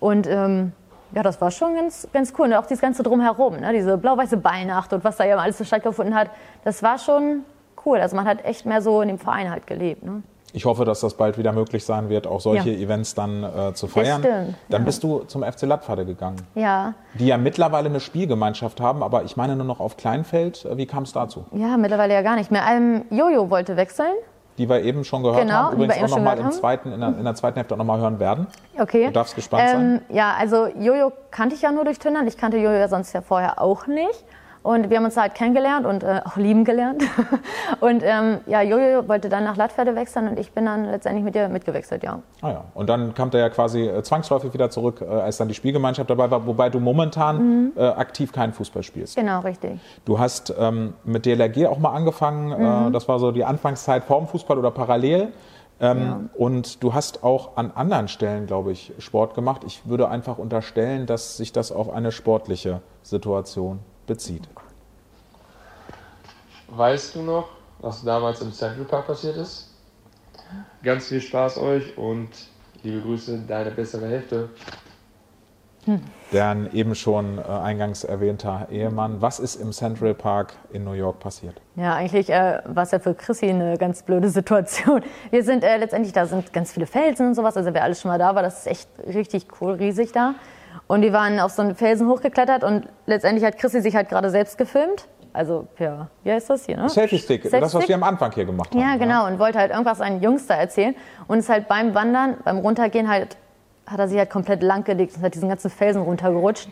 [0.00, 0.72] Und ähm,
[1.14, 2.46] ja, das war schon ganz, ganz cool.
[2.46, 3.72] Und auch dieses ganze Drumherum, ne?
[3.72, 6.30] diese blau-weiße Ballnacht und was da ja alles so stattgefunden hat,
[6.64, 7.44] das war schon
[7.84, 7.98] cool.
[7.98, 10.02] Also man hat echt mehr so in dem Verein halt gelebt.
[10.02, 10.22] Ne?
[10.52, 12.78] Ich hoffe, dass das bald wieder möglich sein wird, auch solche Ja.
[12.84, 14.20] Events dann äh, zu feiern.
[14.22, 14.84] stimmt, Dann ja.
[14.86, 19.36] bist du zum FC Lattfade gegangen, Ja, die ja mittlerweile eine Spielgemeinschaft haben, aber ich
[19.36, 20.64] meine nur noch auf Kleinfeld.
[20.64, 21.44] Äh, Wie kam es dazu?
[21.52, 22.62] ja, mittlerweile ja gar nicht mehr.
[22.70, 24.12] Ähm, Jojo wollte wechseln.
[24.56, 27.00] Die wir eben schon gehört Genau, haben, die wir übrigens auch nochmal im zweiten, in,
[27.00, 28.46] der, in der zweiten Hälfte auch nochmal hören werden.
[28.80, 29.06] Okay.
[29.08, 30.02] Du darfst gespannt sein.
[30.08, 32.26] Ähm, ja, also Jojo kannte ich ja nur durch Tündern.
[32.26, 34.24] Ich kannte Jojo ja sonst ja vorher auch nicht.
[34.66, 37.04] Und wir haben uns halt kennengelernt und äh, auch lieben gelernt.
[37.80, 41.36] und ähm, ja, Jojo wollte dann nach Lattferde wechseln und ich bin dann letztendlich mit
[41.36, 42.18] ihr mitgewechselt, ja.
[42.42, 42.64] Ah ja.
[42.74, 46.10] Und dann kam der ja quasi äh, zwangsläufig wieder zurück, äh, als dann die Spielgemeinschaft
[46.10, 49.14] dabei war, wobei du momentan äh, aktiv keinen Fußball spielst.
[49.14, 49.78] Genau, richtig.
[50.04, 54.26] Du hast ähm, mit DLRG auch mal angefangen, äh, das war so die Anfangszeit vorm
[54.26, 55.28] Fußball oder parallel.
[55.78, 59.62] Ähm, Und du hast auch an anderen Stellen, glaube ich, Sport gemacht.
[59.64, 64.48] Ich würde einfach unterstellen, dass sich das auf eine sportliche Situation bezieht.
[66.68, 67.48] Weißt du noch,
[67.80, 69.70] was damals im Central Park passiert ist.
[70.82, 72.28] Ganz viel Spaß euch und
[72.82, 74.48] liebe Grüße, deine bessere Hälfte.
[76.32, 79.22] Deren eben schon äh, eingangs erwähnter Ehemann.
[79.22, 81.60] Was ist im Central Park in New York passiert?
[81.76, 85.02] Ja, eigentlich äh, war es ja für Chrissy eine ganz blöde Situation.
[85.30, 88.10] Wir sind äh, letztendlich, da sind ganz viele Felsen und sowas, also wer alles schon
[88.10, 90.34] mal da war, das ist echt richtig cool, riesig da.
[90.86, 94.30] Und die waren auf so einen Felsen hochgeklettert und letztendlich hat Chrissy sich halt gerade
[94.30, 95.08] selbst gefilmt.
[95.32, 96.88] Also per, wie heißt das hier, ne?
[96.88, 98.80] Selfie-Stick, das, was wir am Anfang hier gemacht haben.
[98.80, 99.26] Ja, genau.
[99.26, 100.94] Und wollte halt irgendwas seinen Jungs da erzählen.
[101.26, 103.36] Und ist halt beim Wandern, beim Runtergehen halt,
[103.86, 106.68] hat er sich halt komplett langgelegt und hat diesen ganzen Felsen runtergerutscht.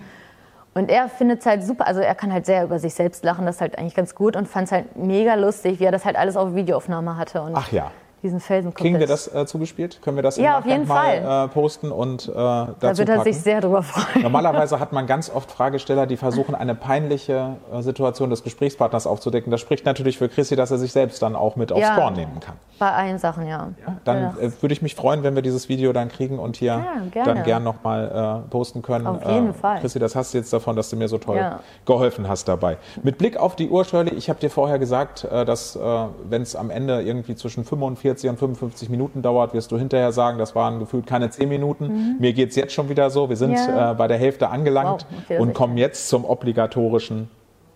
[0.74, 3.46] Und er findet es halt super, also er kann halt sehr über sich selbst lachen,
[3.46, 6.04] das ist halt eigentlich ganz gut und fand es halt mega lustig, wie er das
[6.04, 7.92] halt alles auf Videoaufnahme hatte und Ach ja.
[8.24, 8.82] Diesen Felsen komplett.
[8.82, 10.00] Kriegen wir das äh, zugespielt?
[10.02, 11.44] Können wir das Ja, auf jeden mal Fall.
[11.44, 13.32] äh, posten und äh, dazu Da wird er packen?
[13.32, 14.22] sich sehr drüber freuen.
[14.22, 19.50] Normalerweise hat man ganz oft Fragesteller, die versuchen, eine peinliche äh, Situation des Gesprächspartners aufzudecken.
[19.52, 21.94] Das spricht natürlich für Chrissy, dass er sich selbst dann auch mit aufs Ja.
[21.96, 22.56] Korn nehmen kann.
[22.84, 23.68] Bei allen Sachen, ja.
[24.04, 24.34] Dann Ja.
[24.38, 27.34] äh, würde ich mich freuen, wenn wir dieses Video dann kriegen und hier gerne.
[27.34, 29.06] dann gern nochmal äh, posten können.
[29.06, 29.80] Auf jeden äh, Fall.
[29.80, 31.60] Chrissy, das hast du jetzt davon, dass du mir so toll Ja.
[31.86, 32.76] geholfen hast dabei.
[33.02, 35.80] Mit Blick auf die Uhr, Shirley, ich habe dir vorher gesagt, äh, dass äh,
[36.28, 40.36] wenn es am Ende irgendwie zwischen 45 und 55 Minuten dauert, wirst du hinterher sagen,
[40.36, 42.16] das waren gefühlt keine 10 Minuten.
[42.20, 43.30] Mir geht's jetzt schon wieder so.
[43.30, 43.56] Wir sind Mhm.
[43.56, 43.92] Ja.
[43.92, 47.30] äh, bei der Hälfte angelangt Wow, und kommen jetzt zum obligatorischen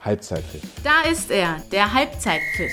[0.05, 0.63] Halbzeitpfiff.
[0.85, 2.73] Da ist er, der Halbzeitpfiff.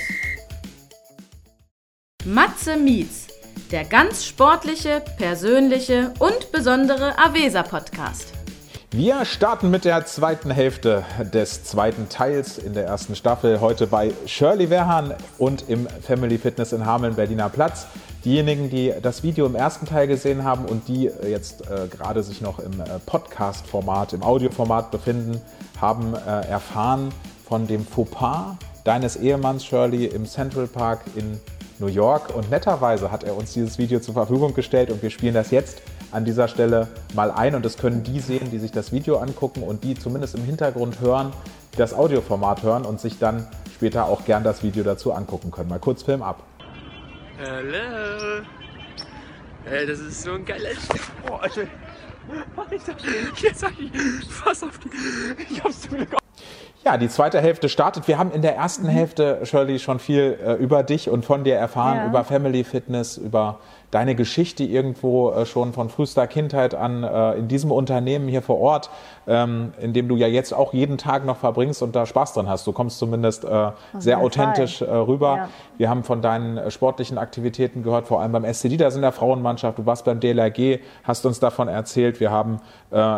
[2.26, 3.28] Matze Mietz,
[3.70, 8.32] der ganz sportliche, persönliche und besondere Avesa-Podcast.
[8.90, 13.60] Wir starten mit der zweiten Hälfte des zweiten Teils in der ersten Staffel.
[13.60, 17.86] Heute bei Shirley Verhan und im Family Fitness in Hameln, Berliner Platz.
[18.24, 22.24] Diejenigen, die das Video im ersten Teil gesehen haben und die äh, jetzt äh, gerade
[22.24, 25.40] sich noch im äh, Podcast-Format, im Audioformat befinden,
[25.80, 27.10] haben äh, erfahren
[27.48, 31.40] von dem Fauxpas deines Ehemanns Shirley im Central Park in
[31.78, 32.34] New York.
[32.34, 35.82] Und netterweise hat er uns dieses Video zur Verfügung gestellt und wir spielen das jetzt
[36.12, 37.54] an dieser Stelle mal ein.
[37.54, 41.00] Und das können die sehen, die sich das Video angucken und die zumindest im Hintergrund
[41.00, 41.32] hören,
[41.76, 45.68] das Audioformat hören und sich dann später auch gern das Video dazu angucken können.
[45.68, 46.42] Mal kurz Film ab.
[47.38, 48.44] Hallo.
[49.70, 51.00] Ey, das ist so ein geiler Stück.
[51.30, 51.62] Oh, Alter.
[52.56, 52.96] Alter.
[53.36, 53.90] Jetzt sag ich,
[54.42, 54.90] pass auf die.
[55.52, 56.25] Ich hab's zum Glück
[56.86, 58.06] Ja, die zweite Hälfte startet.
[58.06, 61.56] Wir haben in der ersten Hälfte, Shirley, schon viel äh, über dich und von dir
[61.56, 62.06] erfahren, Ja.
[62.06, 63.58] über Family Fitness, über
[63.92, 68.60] deine Geschichte irgendwo äh, schon von frühester Kindheit an äh, in diesem Unternehmen hier vor
[68.60, 68.90] Ort,
[69.26, 72.48] ähm, in dem du ja jetzt auch jeden Tag noch verbringst und da Spaß dran
[72.48, 72.66] hast.
[72.66, 75.36] Du kommst zumindest äh, sehr authentisch äh, rüber.
[75.36, 75.48] Ja.
[75.78, 79.12] Wir haben von deinen äh, sportlichen Aktivitäten gehört, vor allem beim SCD, da sind der
[79.12, 79.78] Frauenmannschaft.
[79.78, 82.20] Du warst beim DLRG, hast uns davon erzählt.
[82.20, 82.60] Wir haben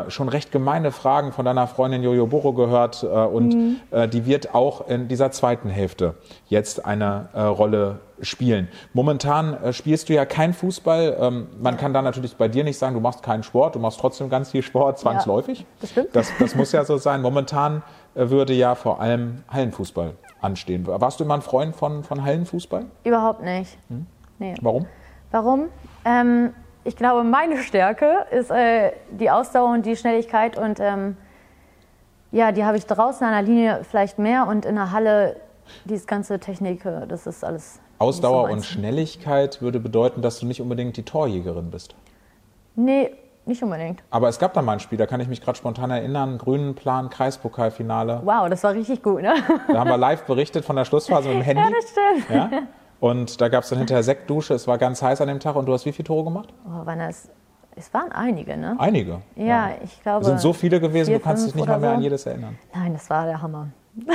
[0.08, 3.57] schon recht gemeine Fragen von deiner Freundin Jojo Boro gehört und Mhm.
[3.90, 6.14] Äh, die wird auch in dieser zweiten Hälfte
[6.48, 8.68] jetzt eine äh, Rolle spielen.
[8.92, 11.16] Momentan äh, spielst du ja kein Fußball.
[11.20, 14.00] Ähm, man kann da natürlich bei dir nicht sagen, du machst keinen Sport, du machst
[14.00, 15.66] trotzdem ganz viel Sport, zwangsläufig.
[15.80, 16.08] das stimmt.
[16.12, 17.22] Das, das muss ja so sein.
[17.22, 17.82] Momentan
[18.14, 20.86] äh, würde ja vor allem Hallenfußball anstehen.
[20.86, 22.86] Warst du immer ein Freund von, von Hallenfußball?
[23.04, 23.78] Überhaupt nicht.
[24.38, 24.54] Nee.
[24.60, 24.86] Warum?
[25.30, 25.68] Warum?
[26.04, 31.16] Ähm, ich glaube, meine Stärke ist äh, die Ausdauer und die Schnelligkeit und ähm,
[32.30, 35.36] ja, die habe ich draußen an der Linie vielleicht mehr und in der Halle
[35.84, 37.80] dieses ganze Technik, äh, das ist alles.
[37.98, 38.64] Ausdauer so und.
[38.64, 41.94] Schnelligkeit würde bedeuten, dass du nicht unbedingt die Torjägerin bist.
[42.76, 43.10] Nee,
[43.44, 44.02] nicht unbedingt.
[44.10, 46.74] Aber es gab da mal ein Spiel, da kann ich mich gerade spontan erinnern, Grünen
[46.74, 48.20] Plan, Kreispokalfinale.
[48.24, 49.34] Wow, das war richtig gut, ne?
[49.68, 51.62] Da haben wir live berichtet von der Schlussphase mit dem Handy.
[51.62, 52.30] Ja, das stimmt.
[52.30, 52.62] Ja?
[53.00, 55.66] Und da gab es dann hinterher Sektdusche, es war ganz heiß an dem Tag und
[55.66, 56.52] du hast wie viele Tore gemacht?
[56.66, 57.30] Oh, waren das,
[57.78, 58.76] es waren einige, ne?
[58.78, 59.22] Einige.
[59.36, 60.22] Ja, ich glaube.
[60.22, 61.96] Es sind so viele gewesen, vier, du kannst dich nicht mal mehr so.
[61.96, 62.58] an jedes erinnern.
[62.74, 63.68] Nein, das war der Hammer.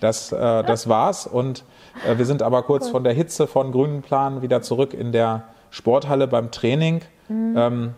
[0.00, 1.26] Das, äh, das war's.
[1.26, 1.64] Und
[2.06, 5.44] äh, wir sind aber kurz von der Hitze von Grünen Plan wieder zurück in der
[5.70, 7.02] Sporthalle beim Training.
[7.28, 7.54] Mhm.
[7.56, 7.94] Ähm,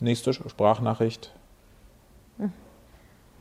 [0.00, 1.32] nächste Sprachnachricht.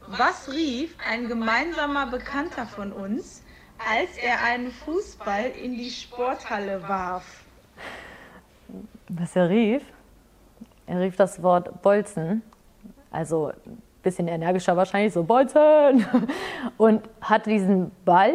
[0.07, 3.41] Was rief ein gemeinsamer Bekannter von uns,
[3.79, 7.43] als er einen Fußball in die Sporthalle warf?
[9.09, 9.81] Was er rief?
[10.87, 12.41] Er rief das Wort Bolzen,
[13.11, 16.05] also ein bisschen energischer wahrscheinlich, so Bolzen,
[16.77, 18.33] und hat diesen Ball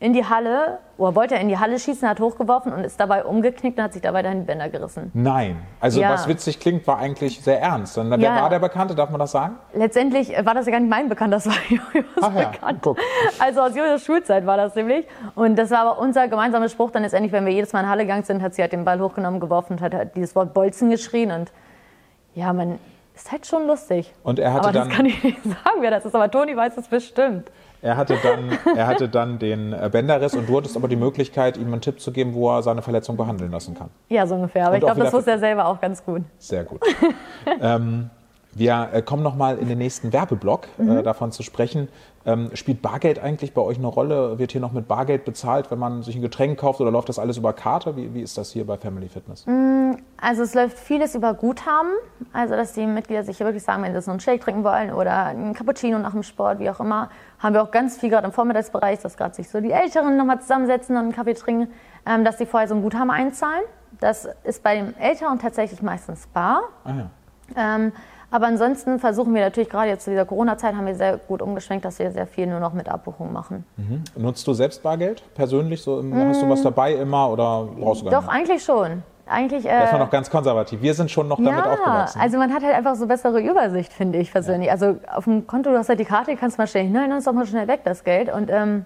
[0.00, 3.24] in die Halle, oder wollte er in die Halle schießen, hat hochgeworfen und ist dabei
[3.24, 5.10] umgeknickt und hat sich dabei die Bänder gerissen.
[5.14, 5.56] Nein.
[5.80, 6.10] Also Ja.
[6.12, 7.98] was witzig klingt, war eigentlich sehr ernst.
[7.98, 8.42] Und wer Ja.
[8.42, 8.94] war der Bekannte?
[8.94, 9.56] Darf man das sagen?
[9.74, 12.78] Letztendlich war das ja gar nicht mein Bekannt, das war Jojos Ach ja, Bekannt.
[12.82, 12.98] guck.
[13.38, 15.06] Also aus Jojos Schulzeit war das nämlich.
[15.34, 16.90] Und das war aber unser gemeinsamer Spruch.
[16.90, 18.84] Dann letztendlich, wenn wir jedes Mal in die Halle gegangen sind, hat sie halt den
[18.84, 21.30] Ball hochgenommen, geworfen und hat halt dieses Wort Bolzen geschrien.
[21.32, 21.50] Und
[22.34, 22.78] ja, man,
[23.14, 24.12] ist halt schon lustig.
[24.22, 26.14] Und er hatte aber dann, das kann ich nicht sagen, wer das ist.
[26.14, 27.50] Aber Toni weiß es bestimmt.
[27.82, 31.56] Er hatte dann, er hatte dann den äh, Bänderriss und du hattest aber die Möglichkeit,
[31.56, 33.90] ihm einen Tipp zu geben, wo er seine Verletzung behandeln lassen kann.
[34.08, 34.62] Ja, so ungefähr.
[34.66, 36.22] Aber Und ich glaube, das wusste er selber auch ganz gut.
[36.38, 36.80] Sehr gut.
[37.60, 38.08] ähm,
[38.54, 40.98] wir äh, kommen nochmal in den nächsten Werbeblock, Mhm.
[40.98, 41.88] äh, davon zu sprechen.
[42.24, 44.38] Ähm, spielt Bargeld eigentlich bei euch eine Rolle?
[44.38, 47.18] Wird hier noch mit Bargeld bezahlt, wenn man sich ein Getränk kauft oder läuft das
[47.18, 47.96] alles über Karte?
[47.96, 49.44] Wie, wie ist das hier bei Family Fitness?
[50.24, 51.90] Also es läuft vieles über Guthaben.
[52.32, 55.24] Also dass die Mitglieder sich wirklich sagen, wenn sie so einen Shake trinken wollen oder
[55.26, 58.32] einen Cappuccino nach dem Sport, wie auch immer, haben wir auch ganz viel gerade im
[58.32, 61.72] Vormittagsbereich, dass gerade sich so die Älteren nochmal zusammensetzen und einen Kaffee trinken,
[62.06, 63.62] ähm, dass sie vorher so ein Guthaben einzahlen.
[64.00, 66.62] Das ist bei den Älteren tatsächlich meistens bar.
[66.84, 67.06] Ah, ja.
[67.76, 67.92] Ähm,
[68.30, 71.84] aber ansonsten versuchen wir natürlich gerade jetzt zu dieser Corona-Zeit haben wir sehr gut umgeschwenkt,
[71.84, 73.66] dass wir sehr viel nur noch mit Abbuchung machen.
[74.16, 75.82] Nutzt du selbst Bargeld persönlich?
[75.82, 78.24] So, im- Hast du was dabei immer oder brauchst du gar Mm.
[78.24, 78.40] Doch, nicht?
[78.40, 79.02] eigentlich schon.
[79.32, 80.82] Eigentlich, Das äh, war noch ganz konservativ.
[80.82, 82.20] Wir sind schon noch damit ja, aufgewachsen.
[82.20, 84.70] also man hat halt einfach so bessere Übersicht, finde ich persönlich.
[84.70, 87.10] Also auf dem Konto, du hast halt die Karte, die kannst du mal schnell hinein,
[87.10, 88.32] dann ist auch mal schnell weg das Geld.
[88.32, 88.84] Und ähm,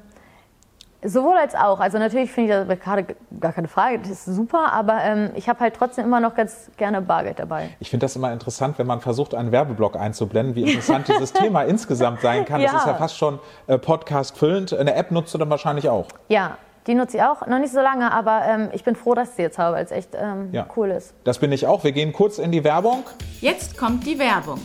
[1.03, 1.81] sowohl als auch.
[1.81, 5.49] Also natürlich finde ich das Karte gar keine Frage, das ist super, aber ähm, ich
[5.49, 7.71] habe halt trotzdem immer noch ganz gerne Bargeld dabei.
[7.81, 11.63] Ich finde das immer interessant, wenn man versucht, einen Werbeblock einzublenden, wie interessant dieses Thema
[11.63, 12.61] insgesamt sein kann.
[12.63, 12.79] Das Ja.
[12.79, 14.75] ist ja fast schon äh, Podcast-füllend.
[14.75, 16.07] Eine App nutzt du dann wahrscheinlich auch.
[16.29, 16.57] Ja,
[16.87, 19.35] die nutze ich auch, noch nicht so lange, aber ähm, ich bin froh, dass ich
[19.37, 20.67] sie jetzt habe, weil es echt ähm, Ja.
[20.77, 21.15] cool ist.
[21.25, 21.85] Das bin ich auch.
[21.85, 23.03] Wir gehen kurz in die Werbung.
[23.41, 24.61] Jetzt kommt die Werbung.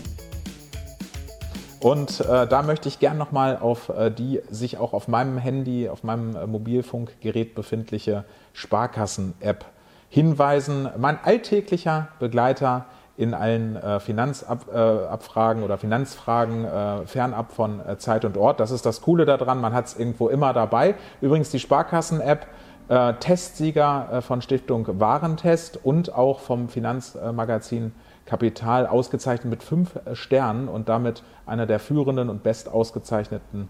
[1.79, 5.89] Und äh, da möchte ich gern nochmal auf äh, die sich auch auf meinem Handy,
[5.89, 9.65] auf meinem äh, Mobilfunkgerät befindliche Sparkassen-App
[10.09, 10.89] hinweisen.
[10.97, 12.85] Mein alltäglicher Begleiter
[13.21, 18.59] in allen äh, Finanzabfragen äh, oder Finanzfragen äh, fernab von äh, Zeit und Ort.
[18.59, 20.95] Das ist das Coole daran, man hat es irgendwo immer dabei.
[21.21, 22.47] Übrigens die Sparkassen-App,
[22.89, 27.93] äh, Testsieger äh, von Stiftung Warentest und auch vom Finanzmagazin
[28.25, 33.69] Kapital ausgezeichnet mit fünf Sternen und damit einer der führenden und best ausgezeichneten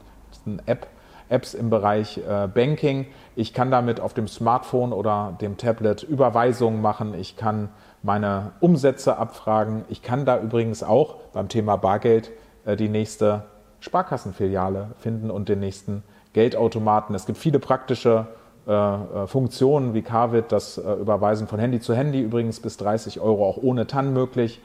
[0.66, 0.88] App,
[1.30, 2.22] Apps im Bereich
[2.54, 3.08] Banking.
[3.36, 7.14] Ich kann damit auf dem Smartphone oder dem Tablet Überweisungen machen.
[7.16, 7.70] Ich kann
[8.04, 9.86] meine Umsätze abfragen.
[9.90, 12.32] Ich kann da übrigens auch beim Thema Bargeld
[12.66, 13.44] äh, die nächste
[13.80, 17.16] Sparkassenfiliale finden und den nächsten Geldautomaten.
[17.16, 18.28] Es gibt viele praktische
[18.68, 23.48] äh, äh, Funktionen wie Carvit, das Überweisen von Handy zu Handy übrigens bis 30 Euro
[23.48, 24.62] auch ohne TAN möglich.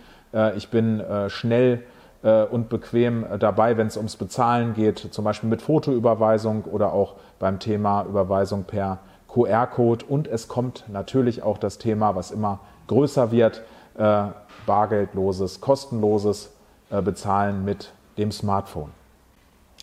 [0.57, 1.85] Ich bin schnell
[2.51, 7.59] und bequem dabei, wenn es ums Bezahlen geht, zum Beispiel mit Fotoüberweisung oder auch beim
[7.59, 10.05] Thema Überweisung per QR-Code.
[10.07, 13.63] Und es kommt natürlich auch das Thema, was immer größer wird,
[13.97, 14.25] äh,
[14.67, 16.51] bargeldloses, kostenloses
[16.91, 18.91] äh, Bezahlen mit dem Smartphone.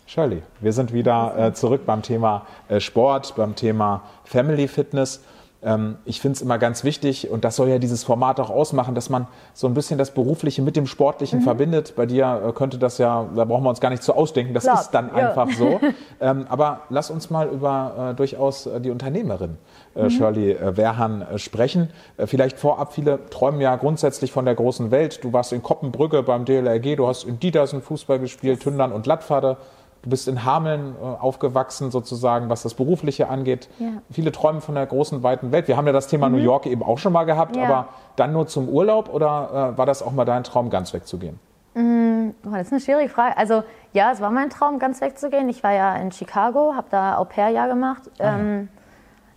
[0.06, 5.22] Shirley, wir sind wieder äh, zurück beim Thema äh, Sport, beim Thema Family Fitness.
[5.64, 8.94] Ähm, ich finde es immer ganz wichtig, und das soll ja dieses Format auch ausmachen,
[8.94, 11.94] dass man so ein bisschen das Berufliche mit dem Sportlichen verbindet.
[11.96, 14.64] Bei dir äh, könnte das ja, da brauchen wir uns gar nicht zu ausdenken, das
[14.64, 15.28] Klar, ist dann ja.
[15.28, 15.80] einfach so.
[16.20, 19.56] ähm, aber lass uns mal über äh, durchaus äh, die Unternehmerin
[19.94, 21.90] äh, Shirley äh, Werhan äh, sprechen.
[22.24, 25.22] Vielleicht vorab, viele träumen ja grundsätzlich von der großen Welt.
[25.24, 29.56] Du warst in Koppenbrügge beim DLRG, du hast in Dietersen Fußball gespielt, Tündern und Lattfade.
[30.04, 33.68] Du bist in Hameln äh, aufgewachsen, sozusagen, was das Berufliche angeht.
[33.78, 33.88] Ja.
[34.10, 35.66] Viele träumen von der großen, weiten Welt.
[35.66, 37.62] Wir haben ja das Thema New York eben auch schon mal gehabt, Mhm.
[37.62, 37.68] Ja.
[37.68, 41.40] aber dann nur zum Urlaub oder äh, war das auch mal dein Traum, ganz wegzugehen?
[41.76, 43.36] Oh, das ist eine schwierige Frage.
[43.36, 45.48] Also ja, es war mein Traum, ganz wegzugehen.
[45.48, 48.02] Ich war ja in Chicago, habe da Au-pair-Jahr gemacht.
[48.20, 48.68] Ähm,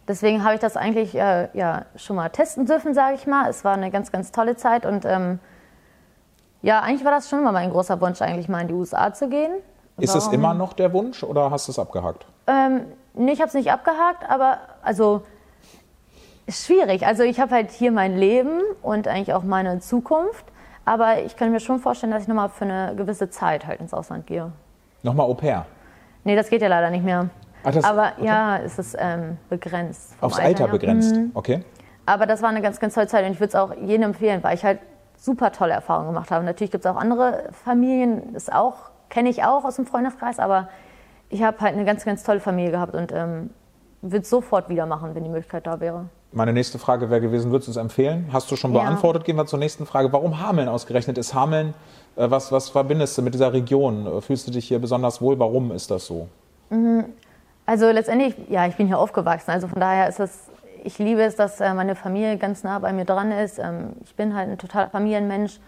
[0.07, 3.49] deswegen habe ich das eigentlich äh, ja, schon mal testen dürfen, sage ich mal.
[3.49, 5.39] Es war eine ganz, ganz tolle Zeit und ähm,
[6.61, 9.29] ja, eigentlich war das schon immer mein großer Wunsch, eigentlich mal in die USA zu
[9.29, 9.51] gehen.
[9.99, 10.33] Ist es Warum?
[10.33, 12.25] immer noch der Wunsch oder hast du es abgehakt?
[12.45, 12.81] Ähm,
[13.13, 15.23] nee, ich habe es nicht abgehakt, aber also
[16.45, 17.05] ist schwierig.
[17.05, 20.45] Also ich habe halt hier mein Leben und eigentlich auch meine Zukunft.
[20.85, 23.93] Aber ich kann mir schon vorstellen, dass ich nochmal für eine gewisse Zeit halt ins
[23.93, 24.51] Ausland gehe.
[25.03, 25.65] Nochmal Au pair.
[26.23, 27.29] Nee, das geht ja leider nicht mehr.
[27.63, 28.25] Ach, das- aber okay.
[28.25, 30.15] ja, es ist ähm, begrenzt.
[30.21, 30.71] Aufs Alter her.
[30.71, 31.15] begrenzt.
[31.15, 31.31] Mhm.
[31.33, 31.63] Okay.
[32.05, 34.41] Aber das war eine ganz, ganz tolle Zeit und ich würde es auch jedem empfehlen,
[34.43, 34.79] weil ich halt
[35.17, 36.45] super tolle Erfahrungen gemacht habe.
[36.45, 38.75] Natürlich gibt es auch andere Familien, das auch
[39.09, 40.69] kenne ich auch aus dem Freundeskreis, aber
[41.29, 43.49] ich habe halt eine ganz, ganz tolle Familie gehabt und ähm,
[44.01, 46.05] würde es sofort wieder machen, wenn die Möglichkeit da wäre.
[46.31, 48.29] Meine nächste Frage wäre gewesen, würdest du es empfehlen?
[48.31, 48.81] Hast du schon Ja.
[48.83, 49.23] beantwortet?
[49.25, 50.11] Gehen wir zur nächsten Frage.
[50.11, 51.17] Warum Hameln ausgerechnet?
[51.17, 51.73] Ist Hameln,
[52.15, 54.21] äh, was, was verbindest du mit dieser Region?
[54.21, 55.39] Fühlst du dich hier besonders wohl?
[55.39, 56.27] Warum ist das so?
[57.65, 59.51] Also letztendlich, ja, ich bin hier aufgewachsen.
[59.51, 60.49] Also von daher ist es,
[60.83, 63.57] ich liebe es, dass äh, meine Familie ganz nah bei mir dran ist.
[63.59, 65.59] Ähm, ich bin halt ein totaler Familienmensch.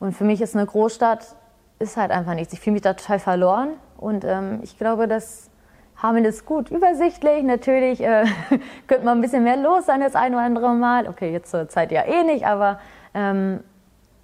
[0.00, 1.36] Und für mich ist eine Großstadt,
[1.82, 2.52] ist halt einfach nichts.
[2.52, 3.70] Ich fühle mich da total verloren.
[3.98, 5.50] Und ähm, ich glaube, dass
[6.02, 7.42] Hameln ist gut übersichtlich.
[7.44, 8.24] Natürlich äh,
[8.86, 11.08] könnte man ein bisschen mehr los sein das ein oder andere Mal.
[11.08, 12.80] Okay, jetzt zur Zeit ja eh nicht, aber
[13.14, 13.60] ähm,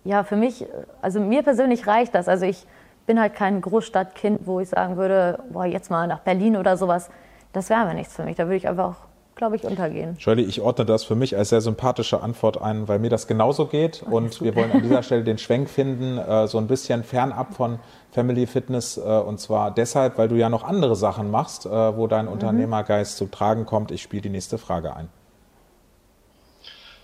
[0.05, 0.67] ja, für mich,
[1.03, 2.29] also mir persönlich reicht das.
[2.29, 2.67] Also ich
[3.07, 7.11] bin halt kein Großstadtkind, wo ich sagen würde, boah, jetzt mal nach Berlin oder sowas.
[7.53, 8.37] Das wäre aber nichts für mich.
[8.37, 8.97] Da würde ich einfach,
[9.39, 10.21] glaube ich, untergehen.
[10.21, 13.67] Shirley, ich ordne das für mich als sehr sympathische Antwort ein, weil mir das genauso
[13.67, 14.05] geht.
[14.11, 17.55] Oh, und wir wollen an dieser Stelle den Schwenk finden, äh, so ein bisschen fernab
[17.55, 17.79] von
[18.13, 18.99] Family Fitness.
[18.99, 22.33] Äh, und zwar deshalb, weil du ja noch andere Sachen machst, äh, wo dein Mhm.
[22.33, 23.91] Unternehmergeist zu tragen kommt.
[23.91, 25.09] Ich spiele die nächste Frage ein.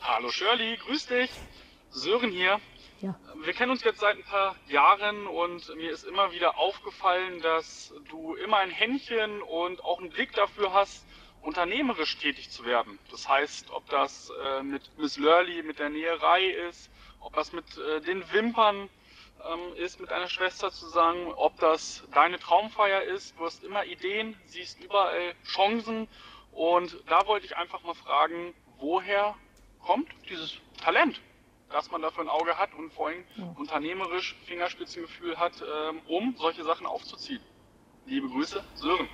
[0.03, 1.31] Hallo Shirley, grüß dich.
[1.90, 2.59] Sören hier.
[3.01, 3.14] Ja.
[3.44, 7.92] Wir kennen uns jetzt seit ein paar Jahren und mir ist immer wieder aufgefallen, dass
[8.11, 11.05] du immer ein Händchen und auch einen Blick dafür hast,
[11.44, 12.98] unternehmerisch tätig zu werden.
[13.11, 17.64] Das heißt, ob das äh, mit Miss Lurley, mit der Näherei ist, ob das mit
[17.76, 18.88] äh, den Wimpern
[19.44, 23.38] ähm, ist, mit deiner Schwester zusammen, ob das deine Traumfeier ist.
[23.38, 26.09] Du hast immer Ideen, siehst überall Chancen
[26.52, 29.35] und da wollte ich einfach mal fragen, woher
[29.80, 31.20] kommt dieses Talent,
[31.70, 33.24] dass man dafür ein Auge hat und vor allem
[33.57, 37.42] unternehmerisch Fingerspitzengefühl hat, ähm, um solche Sachen aufzuziehen.
[38.07, 39.09] Liebe Grüße, Sören.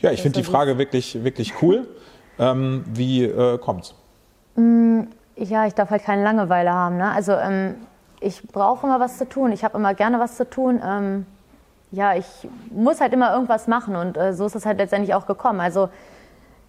[0.00, 1.88] Ja, ich finde die Frage wirklich, wirklich cool.
[2.38, 3.94] Ähm, wie äh, kommt's?
[5.36, 6.98] Ja, ich darf halt keine Langeweile haben.
[6.98, 7.10] Ne?
[7.10, 7.74] Also ähm,
[8.20, 9.52] ich brauche immer was zu tun.
[9.52, 10.80] Ich habe immer gerne was zu tun.
[10.84, 11.26] Ähm,
[11.90, 12.26] ja, ich
[12.70, 15.60] muss halt immer irgendwas machen und äh, so ist es halt letztendlich auch gekommen.
[15.60, 15.88] Also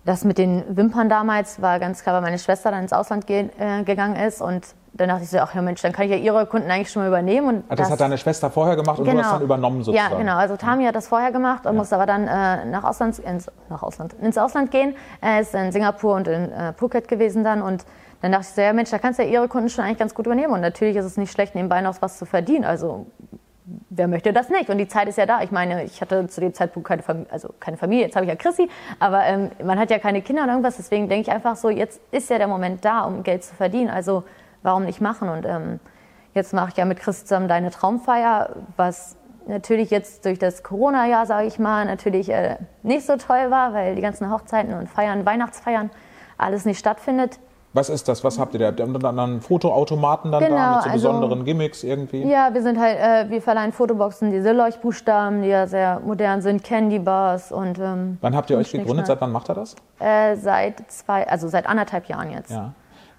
[0.05, 3.49] das mit den Wimpern damals war ganz klar, weil meine Schwester dann ins Ausland ge
[3.57, 6.17] äh, gegangen ist und dann dachte ich so, ach ja Mensch, dann kann ich ja
[6.17, 7.47] ihre Kunden eigentlich schon mal übernehmen.
[7.47, 10.11] Und Ah, das, hat deine Schwester vorher gemacht und du hast dann übernommen sozusagen.
[10.13, 10.35] Ja, genau.
[10.35, 13.81] Also Tami hat das vorher gemacht und musste aber dann äh, nach Ausland, ins, nach
[13.81, 14.95] Ausland, ins Ausland gehen.
[15.19, 17.85] Er ist in Singapur und in äh, Phuket gewesen dann und
[18.21, 20.13] dann dachte ich so, ja Mensch, da kannst du ja ihre Kunden schon eigentlich ganz
[20.13, 22.63] gut übernehmen und natürlich ist es nicht schlecht, nebenbei noch was zu verdienen.
[22.63, 23.07] Also
[23.89, 24.69] wer möchte das nicht?
[24.69, 25.41] Und die Zeit ist ja da.
[25.41, 28.29] Ich meine, ich hatte zu dem Zeitpunkt keine Familie, also keine Familie, jetzt habe ich
[28.29, 31.55] ja Chrissy, aber ähm, man hat ja keine Kinder oder irgendwas, deswegen denke ich einfach
[31.55, 34.23] so, jetzt ist ja der Moment da, um Geld zu verdienen, also
[34.63, 35.29] warum nicht machen?
[35.29, 35.79] Und ähm,
[36.33, 39.15] jetzt mache ich ja mit Chris zusammen deine Traumfeier, was
[39.47, 43.95] natürlich jetzt durch das Corona-Jahr, sage ich mal, natürlich äh, nicht so toll war, weil
[43.95, 45.89] die ganzen Hochzeiten und Feiern, Weihnachtsfeiern,
[46.37, 47.39] alles nicht stattfindet.
[47.75, 48.23] Was ist das?
[48.23, 48.67] Was habt ihr da?
[48.67, 52.23] Habt ihr dann einen Fotoautomaten dann Genau, da mit so also- besonderen Gimmicks irgendwie?
[52.23, 56.63] Ja, wir sind halt, äh, wir verleihen Fotoboxen, diese Leuchtbuchstaben, die ja sehr modern sind,
[56.63, 58.89] Candy Bars und ähm, Wann habt ihr euch gegründet?
[58.89, 59.07] Schnickschnack.
[59.07, 59.75] Seit wann macht er das?
[59.99, 62.51] Äh, seit zwei, also seit anderthalb Jahren jetzt.
[62.51, 62.73] Ja.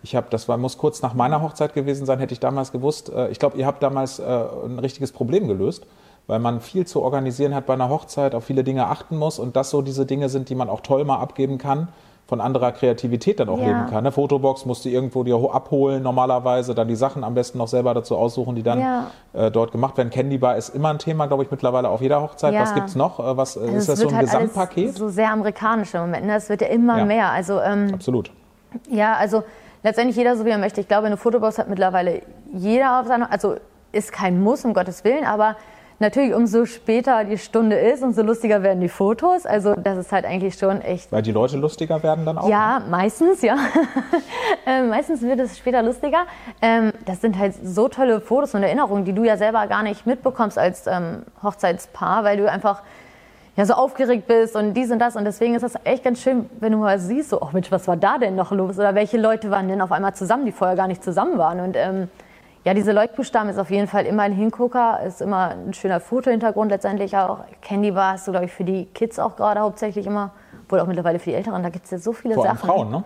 [0.05, 3.11] Ich habe, das war, muss kurz nach meiner Hochzeit gewesen sein, hätte ich damals gewusst.
[3.11, 4.23] Äh, Ich glaube, ihr habt damals äh,
[4.67, 5.87] ein richtiges Problem gelöst,
[6.27, 9.57] weil man viel zu organisieren hat bei einer Hochzeit, auf viele Dinge achten muss und
[9.57, 11.89] das so diese Dinge sind, die man auch toll mal abgeben kann,
[12.27, 13.65] von anderer Kreativität dann auch Ja.
[13.67, 13.99] leben kann.
[13.99, 17.69] Eine Fotobox musst du irgendwo dir ho- abholen normalerweise, dann die Sachen am besten noch
[17.69, 19.07] selber dazu aussuchen, die dann Ja.
[19.33, 20.11] äh, dort gemacht werden.
[20.11, 22.53] Candy Bar ist immer ein Thema, glaube ich, mittlerweile auf jeder Hochzeit.
[22.53, 22.61] Ja.
[22.63, 23.21] Was gibt's noch?
[23.21, 24.97] Äh, Was, äh, Also ist es das so ein halt Gesamtpaket?
[24.97, 26.27] So sehr amerikanisch im Moment.
[26.27, 26.37] Ne?
[26.37, 27.31] Es wird ja immer mehr.
[27.31, 28.31] Also ähm, Absolut.
[28.91, 29.43] Ja, also
[29.85, 30.81] letztendlich jeder so wie er möchte.
[30.81, 33.55] Ich glaube, eine Fotobox hat mittlerweile jeder auf seiner, also
[33.93, 35.57] ist kein Muss, um Gottes Willen, aber
[36.01, 39.47] natürlich umso später die Stunde ist, umso lustiger werden die Fotos.
[39.47, 41.13] Also das ist halt eigentlich schon echt.
[41.13, 42.49] Weil die Leute lustiger werden dann auch?
[42.49, 43.57] Ja, meistens, ja.
[44.67, 46.27] ähm, meistens wird es später lustiger.
[46.61, 50.07] Ähm, das sind halt so tolle Fotos und Erinnerungen, die du ja selber gar nicht
[50.07, 52.83] mitbekommst als ähm, Hochzeitspaar, weil du einfach
[53.57, 55.17] ja so aufgeregt bist und dies und das.
[55.17, 57.87] Und deswegen ist das echt ganz schön, wenn du mal siehst, so, oh Mensch, was
[57.87, 58.79] war da denn noch los?
[58.79, 61.61] Oder welche Leute waren denn auf einmal zusammen, die vorher gar nicht zusammen waren?
[61.61, 62.09] Und ähm,
[62.65, 66.71] ja, diese Leuchtbuchstaben ist auf jeden Fall immer ein Hingucker, ist immer ein schöner Fotohintergrund
[66.71, 67.41] letztendlich auch.
[67.61, 70.31] Candy Bar ist so, glaube ich, für die Kids auch gerade hauptsächlich immer,
[70.69, 72.67] wohl auch mittlerweile für die Älteren, da gibt es ja so viele Vor allem Sachen.
[72.67, 73.05] Frauen, ne?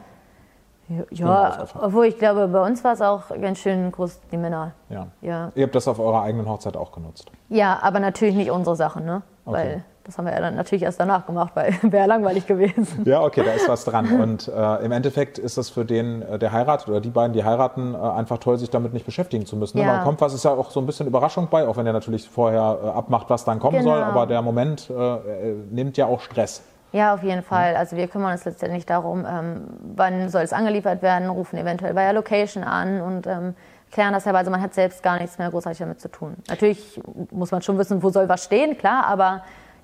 [1.11, 4.73] Ja, obwohl ich glaube, bei uns war es auch ganz schön groß, die Männer.
[4.89, 5.09] Ja.
[5.21, 7.31] Ja, Ihr habt das auf eurer eigenen Hochzeit auch genutzt.
[7.51, 9.21] ja aber natürlich nicht unsere Sachen, ne?
[9.45, 9.57] Okay.
[9.57, 13.03] Weil das haben wir ja dann natürlich erst danach gemacht, weil wäre langweilig gewesen.
[13.05, 14.19] Ja, okay, da ist was dran.
[14.19, 17.45] Und äh, im Endeffekt ist das für den, äh, der heiratet oder die beiden, die
[17.45, 19.77] heiraten, äh, einfach toll, sich damit nicht beschäftigen zu müssen.
[19.77, 19.85] Ne?
[19.85, 19.97] Ja.
[19.97, 22.27] Man kommt was, ist ja auch so ein bisschen Überraschung bei, auch wenn er natürlich
[22.27, 23.91] vorher äh, abmacht, was dann kommen Genau.
[23.91, 24.03] soll.
[24.03, 26.63] Aber der Moment äh, äh, nimmt ja auch Stress.
[26.93, 27.77] Ja, auf jeden Fall.
[27.77, 32.05] Also wir kümmern uns letztendlich darum, ähm, wann soll es angeliefert werden, rufen eventuell bei
[32.05, 33.55] der Location an und ähm,
[33.93, 34.39] klären das selber.
[34.39, 36.37] Also man hat selbst gar nichts mehr großartig damit zu tun.
[36.49, 36.99] Natürlich
[37.31, 39.43] muss man schon wissen, wo soll was stehen, klar, aber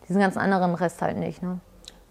[0.09, 1.43] diesen ganzen anderen Rest halt nicht.
[1.43, 1.61] Ne?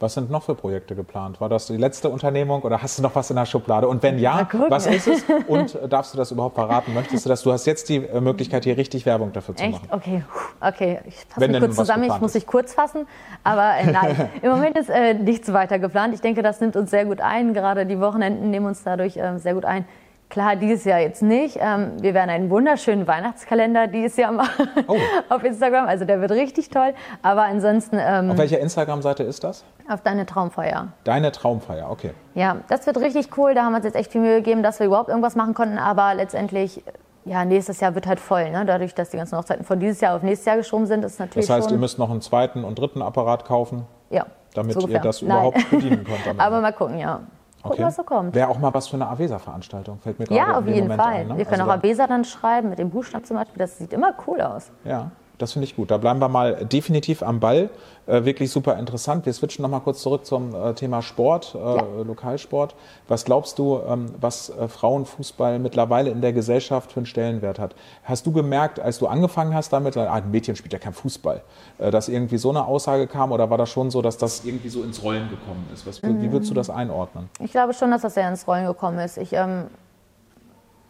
[0.04, 1.40] Was sind noch für Projekte geplant?
[1.40, 3.88] War das die letzte Unternehmung oder hast du noch was in der Schublade?
[3.88, 5.24] Und wenn ja, was ist es?
[5.48, 6.94] Und äh, darfst du das überhaupt verraten?
[6.94, 7.42] Möchtest du das?
[7.42, 9.74] Du hast jetzt die äh, Möglichkeit, hier richtig Werbung dafür zu Echt?
[9.74, 9.88] machen.
[9.92, 10.24] Okay,
[10.60, 11.00] okay.
[11.06, 12.04] Ich fasse mich kurz zusammen.
[12.04, 13.08] Ich muss mich kurz fassen.
[13.46, 16.14] Aber äh, nein, im Moment ist äh, nichts weiter geplant.
[16.14, 17.54] Ich denke, das nimmt uns sehr gut ein.
[17.54, 19.86] Gerade die Wochenenden nehmen uns dadurch äh, sehr gut ein.
[20.34, 21.60] Klar, dieses Jahr jetzt nicht.
[21.62, 24.98] Ähm, wir werden einen wunderschönen Weihnachtskalender dieses Jahr machen Oh.
[25.30, 25.86] auf Instagram.
[25.88, 26.96] Also der wird richtig toll.
[27.22, 29.64] Aber ansonsten ähm, Auf welcher Instagram-Seite ist das?
[29.88, 30.88] auf deine Traumfeier.
[31.04, 32.14] Deine Traumfeier, okay.
[32.34, 33.54] Ja, das wird richtig cool.
[33.54, 35.78] Da haben wir uns jetzt echt viel Mühe gegeben, dass wir überhaupt irgendwas machen konnten.
[35.78, 36.84] Aber letztendlich
[37.26, 38.50] ja, nächstes Jahr wird halt voll.
[38.50, 38.66] Ne?
[38.66, 41.46] Dadurch, dass die ganzen Hochzeiten von dieses Jahr auf nächstes Jahr geschoben sind, ist natürlich
[41.46, 44.26] Das heißt, ihr müsst noch einen zweiten und dritten Apparat kaufen, ja,
[44.56, 45.30] damit so ihr das Nein.
[45.30, 46.40] überhaupt bedienen könnt.
[46.42, 47.20] Aber mal gucken, ja.
[47.64, 48.36] Gucken, was so kommt.
[48.36, 51.14] Wäre auch mal was für eine Avesa-Veranstaltung, fällt mir gerade Ja, auf jeden Moment Fall.
[51.14, 51.28] ein.
[51.30, 51.38] ne?
[51.38, 53.58] Wir können Also auch Avesa dann schreiben, mit dem Buchstaben zum Beispiel.
[53.58, 54.72] Das sieht immer cool aus.
[54.84, 55.12] Ja,
[55.44, 55.92] das finde ich gut.
[55.92, 57.70] Da bleiben wir mal definitiv am Ball.
[58.06, 59.26] Äh, wirklich super interessant.
[59.26, 62.76] Wir switchen noch mal kurz zurück zum äh, Thema Sport, äh, Lokalsport.
[63.08, 67.76] Was glaubst du, ähm, was äh, Frauenfußball mittlerweile in der Gesellschaft für einen Stellenwert hat?
[68.04, 71.42] Hast du gemerkt, als du angefangen hast damit, ah, ein Mädchen spielt ja kein Fußball,
[71.78, 74.70] äh, dass irgendwie so eine Aussage kam oder war das schon so, dass das irgendwie
[74.70, 75.86] so ins Rollen gekommen ist?
[75.86, 77.30] Was, Wie würdest du das einordnen?
[77.40, 79.18] Ich glaube schon, dass das sehr ins Rollen gekommen ist.
[79.18, 79.66] Ich ähm,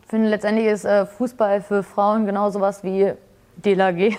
[0.07, 3.13] finde, letztendlich ist äh, Fußball für Frauen genau sowas wie
[3.57, 4.17] DLAG,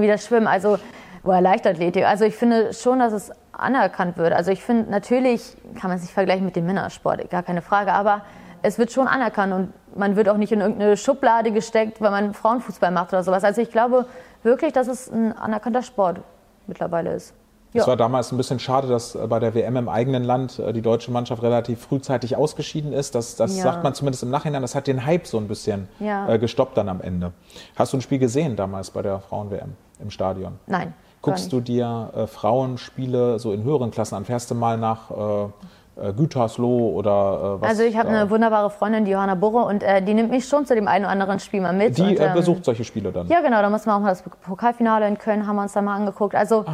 [0.00, 0.78] wie das Schwimmen, also
[1.24, 2.06] oder Leichtathletik.
[2.06, 4.32] Also ich finde schon, dass es anerkannt wird.
[4.32, 7.92] Also ich finde, natürlich kann man es nicht vergleichen mit dem Männersport, gar keine Frage,
[7.92, 8.22] aber
[8.62, 12.34] es wird schon anerkannt und man wird auch nicht in irgendeine Schublade gesteckt, weil man
[12.34, 13.44] Frauenfußball macht oder sowas.
[13.44, 14.06] Also ich glaube
[14.42, 16.20] wirklich, dass es ein anerkannter Sport
[16.66, 17.34] mittlerweile ist.
[17.74, 17.86] Es Ja.
[17.88, 20.80] war damals ein bisschen schade, dass äh, bei der WM im eigenen Land äh, die
[20.82, 23.14] deutsche Mannschaft relativ frühzeitig ausgeschieden ist.
[23.14, 23.64] Das, das Ja.
[23.64, 24.62] sagt man zumindest im Nachhinein.
[24.62, 26.28] Das hat den Hype so ein bisschen Ja.
[26.28, 27.32] äh, gestoppt dann am Ende.
[27.76, 30.52] Hast du ein Spiel gesehen damals bei der Frauen-WM im Stadion?
[30.66, 30.94] Nein.
[31.22, 34.24] Guckst du dir äh, Frauenspiele so in höheren Klassen an?
[34.24, 37.70] Fährst du mal nach äh, Gütersloh oder äh, was?
[37.70, 40.66] Also ich habe eine wunderbare Freundin, die Johanna Burre, und äh, die nimmt mich schon
[40.66, 41.98] zu dem einen oder anderen Spiel mal mit.
[41.98, 43.26] Die und, äh, ähm, besucht solche Spiele dann.
[43.28, 45.82] Ja, genau, da muss man auch mal das Pokalfinale in Köln, haben wir uns da
[45.82, 46.34] mal angeguckt.
[46.34, 46.64] Also,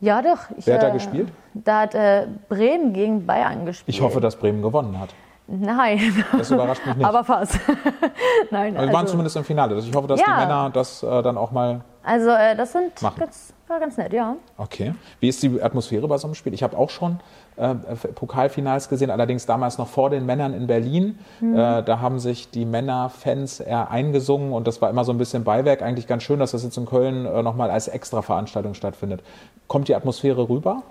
[0.00, 0.38] ja doch.
[0.56, 0.66] Ich.
[0.66, 1.28] Wer hat da äh, gespielt?
[1.54, 3.94] Da hat äh, Bremen gegen Bayern gespielt.
[3.96, 5.10] Ich hoffe, dass Bremen gewonnen hat.
[5.46, 6.24] Nein.
[6.36, 7.06] Das überrascht mich nicht.
[7.06, 7.58] Aber fast.
[8.50, 9.78] Nein, Aber wir waren also, zumindest im Finale.
[9.78, 10.26] Ich hoffe, dass Ja.
[10.26, 13.20] die Männer das äh, dann auch mal also äh, das sind Machen.
[13.20, 14.34] ganz, war ganz nett, ja.
[14.56, 14.94] Okay.
[15.20, 16.54] Wie ist die Atmosphäre bei so einem Spiel?
[16.54, 17.20] Ich habe auch schon
[17.58, 17.74] äh,
[18.14, 21.18] Pokalfinals gesehen, allerdings damals noch vor den Männern in Berlin.
[21.40, 25.44] Äh, da haben sich die Männerfans eher eingesungen und das war immer so ein bisschen
[25.44, 25.82] Beiwerk.
[25.82, 29.22] Eigentlich ganz schön, dass das jetzt in Köln äh, nochmal als Extra-Veranstaltung stattfindet.
[29.66, 30.82] Kommt die Atmosphäre rüber?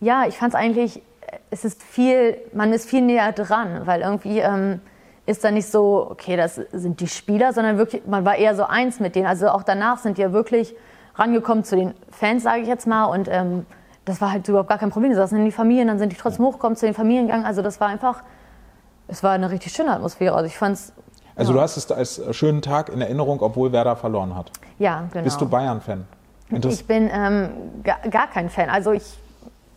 [0.00, 1.02] Ja, ich fand es eigentlich,
[1.50, 4.80] es ist viel, man ist viel näher dran, weil irgendwie ähm,
[5.26, 8.64] ist da nicht so, okay, das sind die Spieler, sondern wirklich, man war eher so
[8.64, 9.26] eins mit denen.
[9.26, 10.74] Also auch danach sind die ja wirklich
[11.16, 13.66] rangekommen zu den Fans, sage ich jetzt mal, und ähm,
[14.06, 15.10] das war halt überhaupt gar kein Problem.
[15.10, 17.44] Die saßen in die Familien, dann sind die trotzdem hochgekommen zu den Familien gegangen.
[17.44, 18.22] Also das war einfach,
[19.08, 20.34] es war eine richtig schöne Atmosphäre.
[20.34, 20.92] Also ich fand's,
[21.34, 21.56] Also ja.
[21.58, 24.50] du hast es als schönen Tag in Erinnerung, obwohl Werder verloren hat.
[24.78, 25.24] ja, genau.
[25.24, 26.04] Bist du Bayern-Fan?
[26.50, 27.50] Ich bin ähm,
[27.82, 28.70] gar, gar kein Fan.
[28.70, 29.18] Also ich,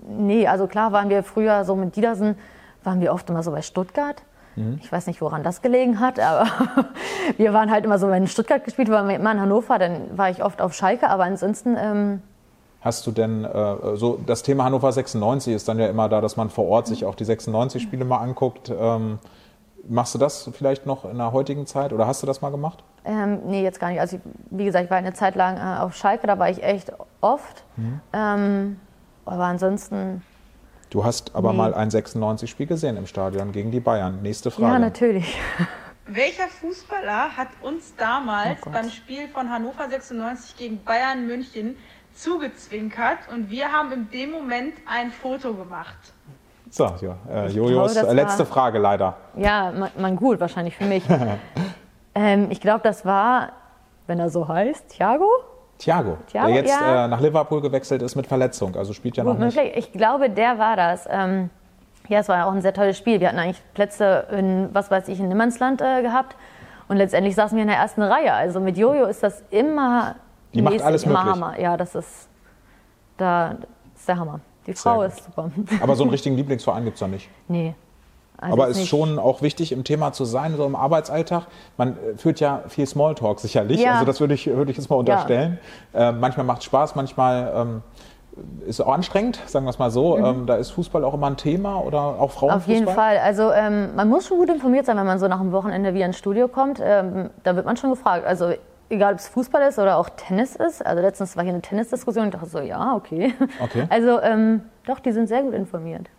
[0.08, 2.36] nee, also klar waren wir früher so mit Diedersen,
[2.84, 4.22] waren wir oft immer so bei Stuttgart.
[4.56, 4.80] Mhm.
[4.84, 6.46] Ich weiß nicht, woran das gelegen hat, aber
[7.38, 10.44] wir waren halt immer so, wenn Stuttgart gespielt war, immer in Hannover, dann war ich
[10.44, 12.22] oft auf Schalke, aber ansonsten, ähm,
[12.82, 16.38] Hast du denn äh, so das Thema Hannover 96 ist dann ja immer da, dass
[16.38, 18.72] man vor Ort sich auch die 96 Spiele mal anguckt.
[18.78, 19.20] Ähm,
[19.88, 22.84] machst du das vielleicht noch in der heutigen Zeit oder hast du das mal gemacht?
[23.06, 24.00] ähm, nee, jetzt gar nicht.
[24.02, 24.22] Also ich,
[24.52, 27.64] wie gesagt, ich war eine Zeit lang äh, auf Schalke, da war ich echt oft.
[27.78, 28.02] Mhm.
[28.14, 28.80] Ähm,
[29.26, 30.22] aber ansonsten,
[30.90, 31.58] Du hast aber Nee.
[31.58, 34.22] mal ein 96-Spiel gesehen im Stadion gegen die Bayern.
[34.24, 34.74] Nächste Frage.
[34.74, 35.38] ja, natürlich.
[36.08, 41.76] Welcher Fußballer hat uns damals Oh beim Spiel von Hannover 96 gegen Bayern München
[42.20, 45.98] zugezwinkert und wir haben in dem Moment ein Foto gemacht?
[46.70, 49.16] So, ja, äh, Jojos glaube, äh, letzte war- Frage leider.
[49.36, 51.04] Ja, man, man gut, wahrscheinlich für mich.
[52.16, 53.54] ähm, ich glaube, das war,
[54.08, 55.28] wenn er so heißt, Thiago?
[55.80, 57.06] Thiago, Thiago, der jetzt ja.
[57.06, 59.56] äh, nach Liverpool gewechselt ist mit Verletzung, also spielt ja noch Gut nicht.
[59.56, 59.78] möglich.
[59.78, 61.08] Ich glaube, der war das.
[61.10, 61.50] Ähm,
[62.10, 63.20] ja, es war ja auch ein sehr tolles Spiel.
[63.20, 66.36] Wir hatten eigentlich Plätze in, was weiß ich, in Nimmernsland äh, gehabt.
[66.88, 68.34] Und letztendlich saßen wir in der ersten Reihe.
[68.34, 70.16] Also mit Jojo ist das immer
[70.54, 71.42] Die macht alles immer möglich.
[71.42, 71.60] Hammer.
[71.60, 72.28] Ja, das ist,
[73.18, 74.40] da, das ist der Hammer.
[74.68, 75.52] Die Frau ist super.
[75.82, 77.30] Aber so einen richtigen Lieblingsverein gibt es ja nicht.
[77.48, 77.74] nee.
[78.42, 81.48] Also Aber ist ist nicht- schon auch wichtig im Thema zu sein, so im Arbeitsalltag.
[81.76, 83.82] Man äh, führt ja viel Smalltalk sicherlich.
[83.82, 83.96] Ja.
[83.96, 85.60] Also das würde ich, würde ich jetzt mal unterstellen.
[85.94, 87.82] Äh, manchmal macht es Spaß, manchmal ähm,
[88.62, 90.18] ist es auch anstrengend, sagen wir es mal so.
[90.18, 92.48] Ähm, da ist Fußball auch immer ein Thema oder auch Frauenfußball.
[92.48, 92.54] Mhm.
[92.56, 93.18] Auf jeden Fall.
[93.18, 96.06] Also ähm, man muss schon gut informiert sein, wenn man so nach dem Wochenende wieder
[96.06, 96.80] ins Studio kommt.
[96.82, 98.26] Ähm, da wird man schon gefragt.
[98.26, 98.54] Also
[98.90, 100.86] egal, ob es Fußball ist oder auch Tennis ist.
[100.86, 103.34] Also letztens war hier eine Tennisdiskussion und ich dachte so, ja, okay.
[103.60, 103.86] Okay.
[103.90, 106.10] Also ähm, doch, die sind sehr gut informiert.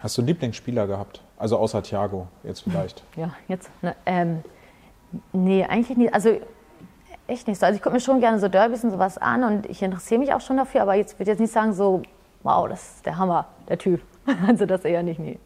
[0.00, 1.22] Hast du einen Lieblingsspieler gehabt?
[1.38, 3.02] Also außer Thiago jetzt vielleicht.
[3.16, 3.70] Ja, jetzt.
[3.82, 4.42] Ne, ähm,
[5.32, 6.14] nee, eigentlich nicht.
[6.14, 6.40] Also
[7.26, 7.66] echt nicht so.
[7.66, 10.32] Also ich gucke mir schon gerne so Derbys und sowas an und ich interessiere mich
[10.32, 12.02] auch schon dafür, aber jetzt würde jetzt nicht sagen so,
[12.42, 14.00] wow, das ist der Hammer, der Typ.
[14.46, 15.38] Also das eher nicht, nie.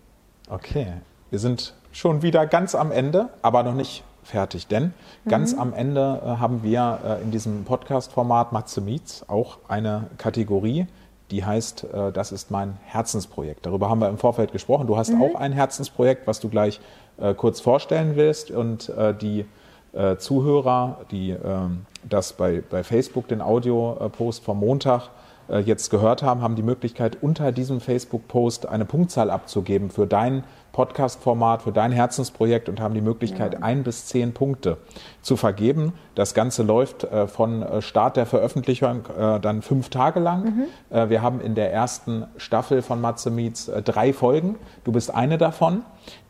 [0.49, 0.95] Okay,
[1.29, 4.95] wir sind schon wieder ganz am Ende, aber noch nicht fertig, denn
[5.28, 10.87] ganz am Ende äh, haben wir äh, in diesem Podcast-Format Matze Meets auch eine Kategorie,
[11.31, 13.66] die heißt, äh, das ist mein Herzensprojekt.
[13.66, 14.87] Darüber haben wir im Vorfeld gesprochen.
[14.87, 16.81] Du hast auch ein Herzensprojekt, was du gleich
[17.18, 19.45] äh, kurz vorstellen willst und äh, die
[19.93, 25.11] äh, Zuhörer, die ähm, das bei, bei Facebook, den Audio-Post vom Montag,
[25.49, 30.45] äh, jetzt gehört haben, haben die Möglichkeit, unter diesem Facebook-Post eine Punktzahl abzugeben für dein
[30.81, 33.61] Podcast-Format, für dein Herzensprojekt und haben die Möglichkeit, ja.
[33.61, 34.78] ein bis zehn Punkte
[35.20, 35.93] zu vergeben.
[36.14, 40.45] Das Ganze läuft äh, von äh, Start der Veröffentlichung äh, dann fünf Tage lang.
[40.45, 40.97] Mhm.
[40.97, 44.57] Äh, wir haben in der ersten Staffel von Matze Meets äh, drei Folgen.
[44.85, 45.83] Du bist eine davon.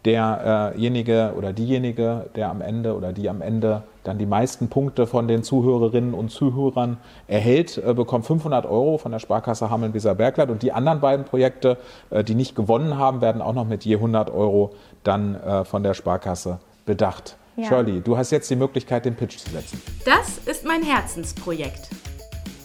[0.04, 5.28] Derjenige oder diejenige, der am Ende oder die am Ende dann die meisten Punkte von
[5.28, 10.50] den Zuhörerinnen und Zuhörern erhält, äh, bekommt 500 Euro von der Sparkasse Hameln-Weser-Bergland.
[10.50, 11.78] Und die anderen beiden Projekte,
[12.10, 14.72] äh, die nicht gewonnen haben, werden auch noch mit je 100 Euro
[15.04, 17.36] dann äh, von der Sparkasse bedacht.
[17.56, 17.66] Ja.
[17.66, 19.82] Shirley, du hast jetzt die Möglichkeit, den Pitch zu setzen.
[20.04, 21.90] Das ist mein Herzensprojekt.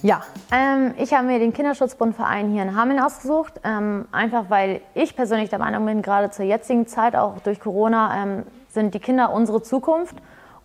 [0.06, 0.22] Ja,
[0.52, 5.50] ähm, ich habe mir den Kinderschutzbundverein hier in Hameln ausgesucht, ähm, einfach weil ich persönlich
[5.50, 9.64] der Meinung bin, gerade zur jetzigen Zeit, auch durch Corona, ähm, sind die Kinder unsere
[9.64, 10.16] Zukunft.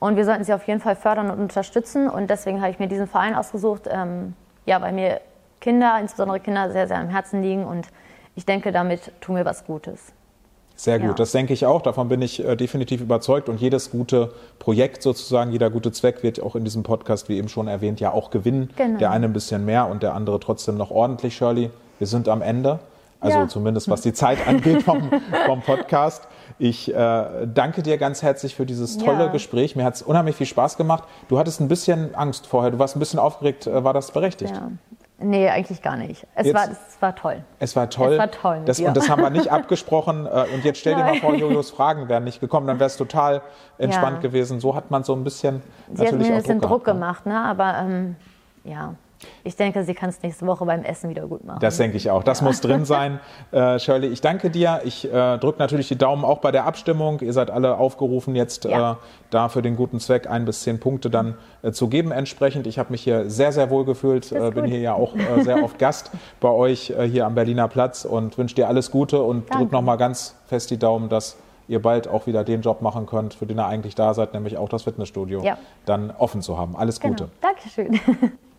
[0.00, 2.08] Und wir sollten sie auf jeden Fall fördern und unterstützen.
[2.08, 4.34] Und deswegen habe ich mir diesen Verein ausgesucht, ähm,
[4.66, 5.20] ja, weil mir
[5.60, 7.64] Kinder, insbesondere Kinder, sehr, sehr am Herzen liegen.
[7.64, 7.86] Und
[8.34, 10.12] ich denke, damit tun wir was Gutes.
[10.74, 11.14] Sehr gut, ja.
[11.14, 11.82] das denke ich auch.
[11.82, 13.50] Davon bin ich äh, definitiv überzeugt.
[13.50, 17.50] Und jedes gute Projekt sozusagen, jeder gute Zweck wird auch in diesem Podcast, wie eben
[17.50, 18.70] schon erwähnt, ja auch gewinnen.
[18.76, 18.98] Genau.
[18.98, 21.68] Der eine ein bisschen mehr und der andere trotzdem noch ordentlich, Shirley.
[21.98, 22.78] Wir sind am Ende.
[23.20, 23.48] Also ja.
[23.48, 25.10] zumindest was die Zeit angeht vom,
[25.46, 26.26] vom Podcast.
[26.58, 29.32] Ich äh, danke dir ganz herzlich für dieses tolle ja.
[29.32, 29.76] Gespräch.
[29.76, 31.04] Mir hat es unheimlich viel Spaß gemacht.
[31.28, 33.66] Du hattest ein bisschen Angst vorher, du warst ein bisschen aufgeregt.
[33.66, 34.54] Äh, war das berechtigt?
[34.54, 34.70] Ja.
[35.22, 36.26] Nee, eigentlich gar nicht.
[36.34, 37.44] Es, jetzt, war, es war toll.
[37.58, 38.12] Es war toll.
[38.12, 38.62] Es war toll.
[38.64, 40.26] Das, und das haben wir nicht abgesprochen.
[40.26, 42.96] Äh, und jetzt stell dir mal vor, Jojos Fragen wären nicht gekommen, dann wäre es
[42.96, 43.42] total
[43.76, 44.22] entspannt ja.
[44.22, 44.60] gewesen.
[44.60, 45.62] So hat man so ein bisschen.
[45.92, 46.92] Sie hat mir ein bisschen Druck, Druck ne?
[46.94, 47.38] gemacht, ne?
[47.38, 48.16] aber ähm,
[48.64, 48.94] ja.
[49.44, 51.60] Ich denke, sie kann es nächste Woche beim Essen wieder gut machen.
[51.60, 52.22] Das denke ich auch.
[52.22, 52.46] Das ja.
[52.46, 53.20] muss drin sein.
[53.52, 54.80] Äh, Shirley, ich danke dir.
[54.84, 57.20] Ich äh, drücke natürlich die Daumen auch bei der Abstimmung.
[57.20, 58.92] Ihr seid alle aufgerufen, jetzt ja.
[58.92, 58.94] äh,
[59.30, 62.66] da für den guten Zweck ein bis zehn Punkte dann äh, zu geben entsprechend.
[62.66, 64.30] Ich habe mich hier sehr, sehr wohl gefühlt.
[64.30, 68.04] Äh, bin hier ja auch äh, sehr oft Gast bei euch hier am Berliner Platz
[68.04, 71.36] und wünsche dir alles Gute und drück nochmal ganz fest die Daumen, dass
[71.70, 74.58] ihr bald auch wieder den Job machen könnt, für den ihr eigentlich da seid, nämlich
[74.58, 75.56] auch das Fitnessstudio ja.
[75.86, 76.76] dann offen zu haben.
[76.76, 77.14] Alles genau.
[77.14, 77.30] Gute.
[77.40, 78.00] Dankeschön.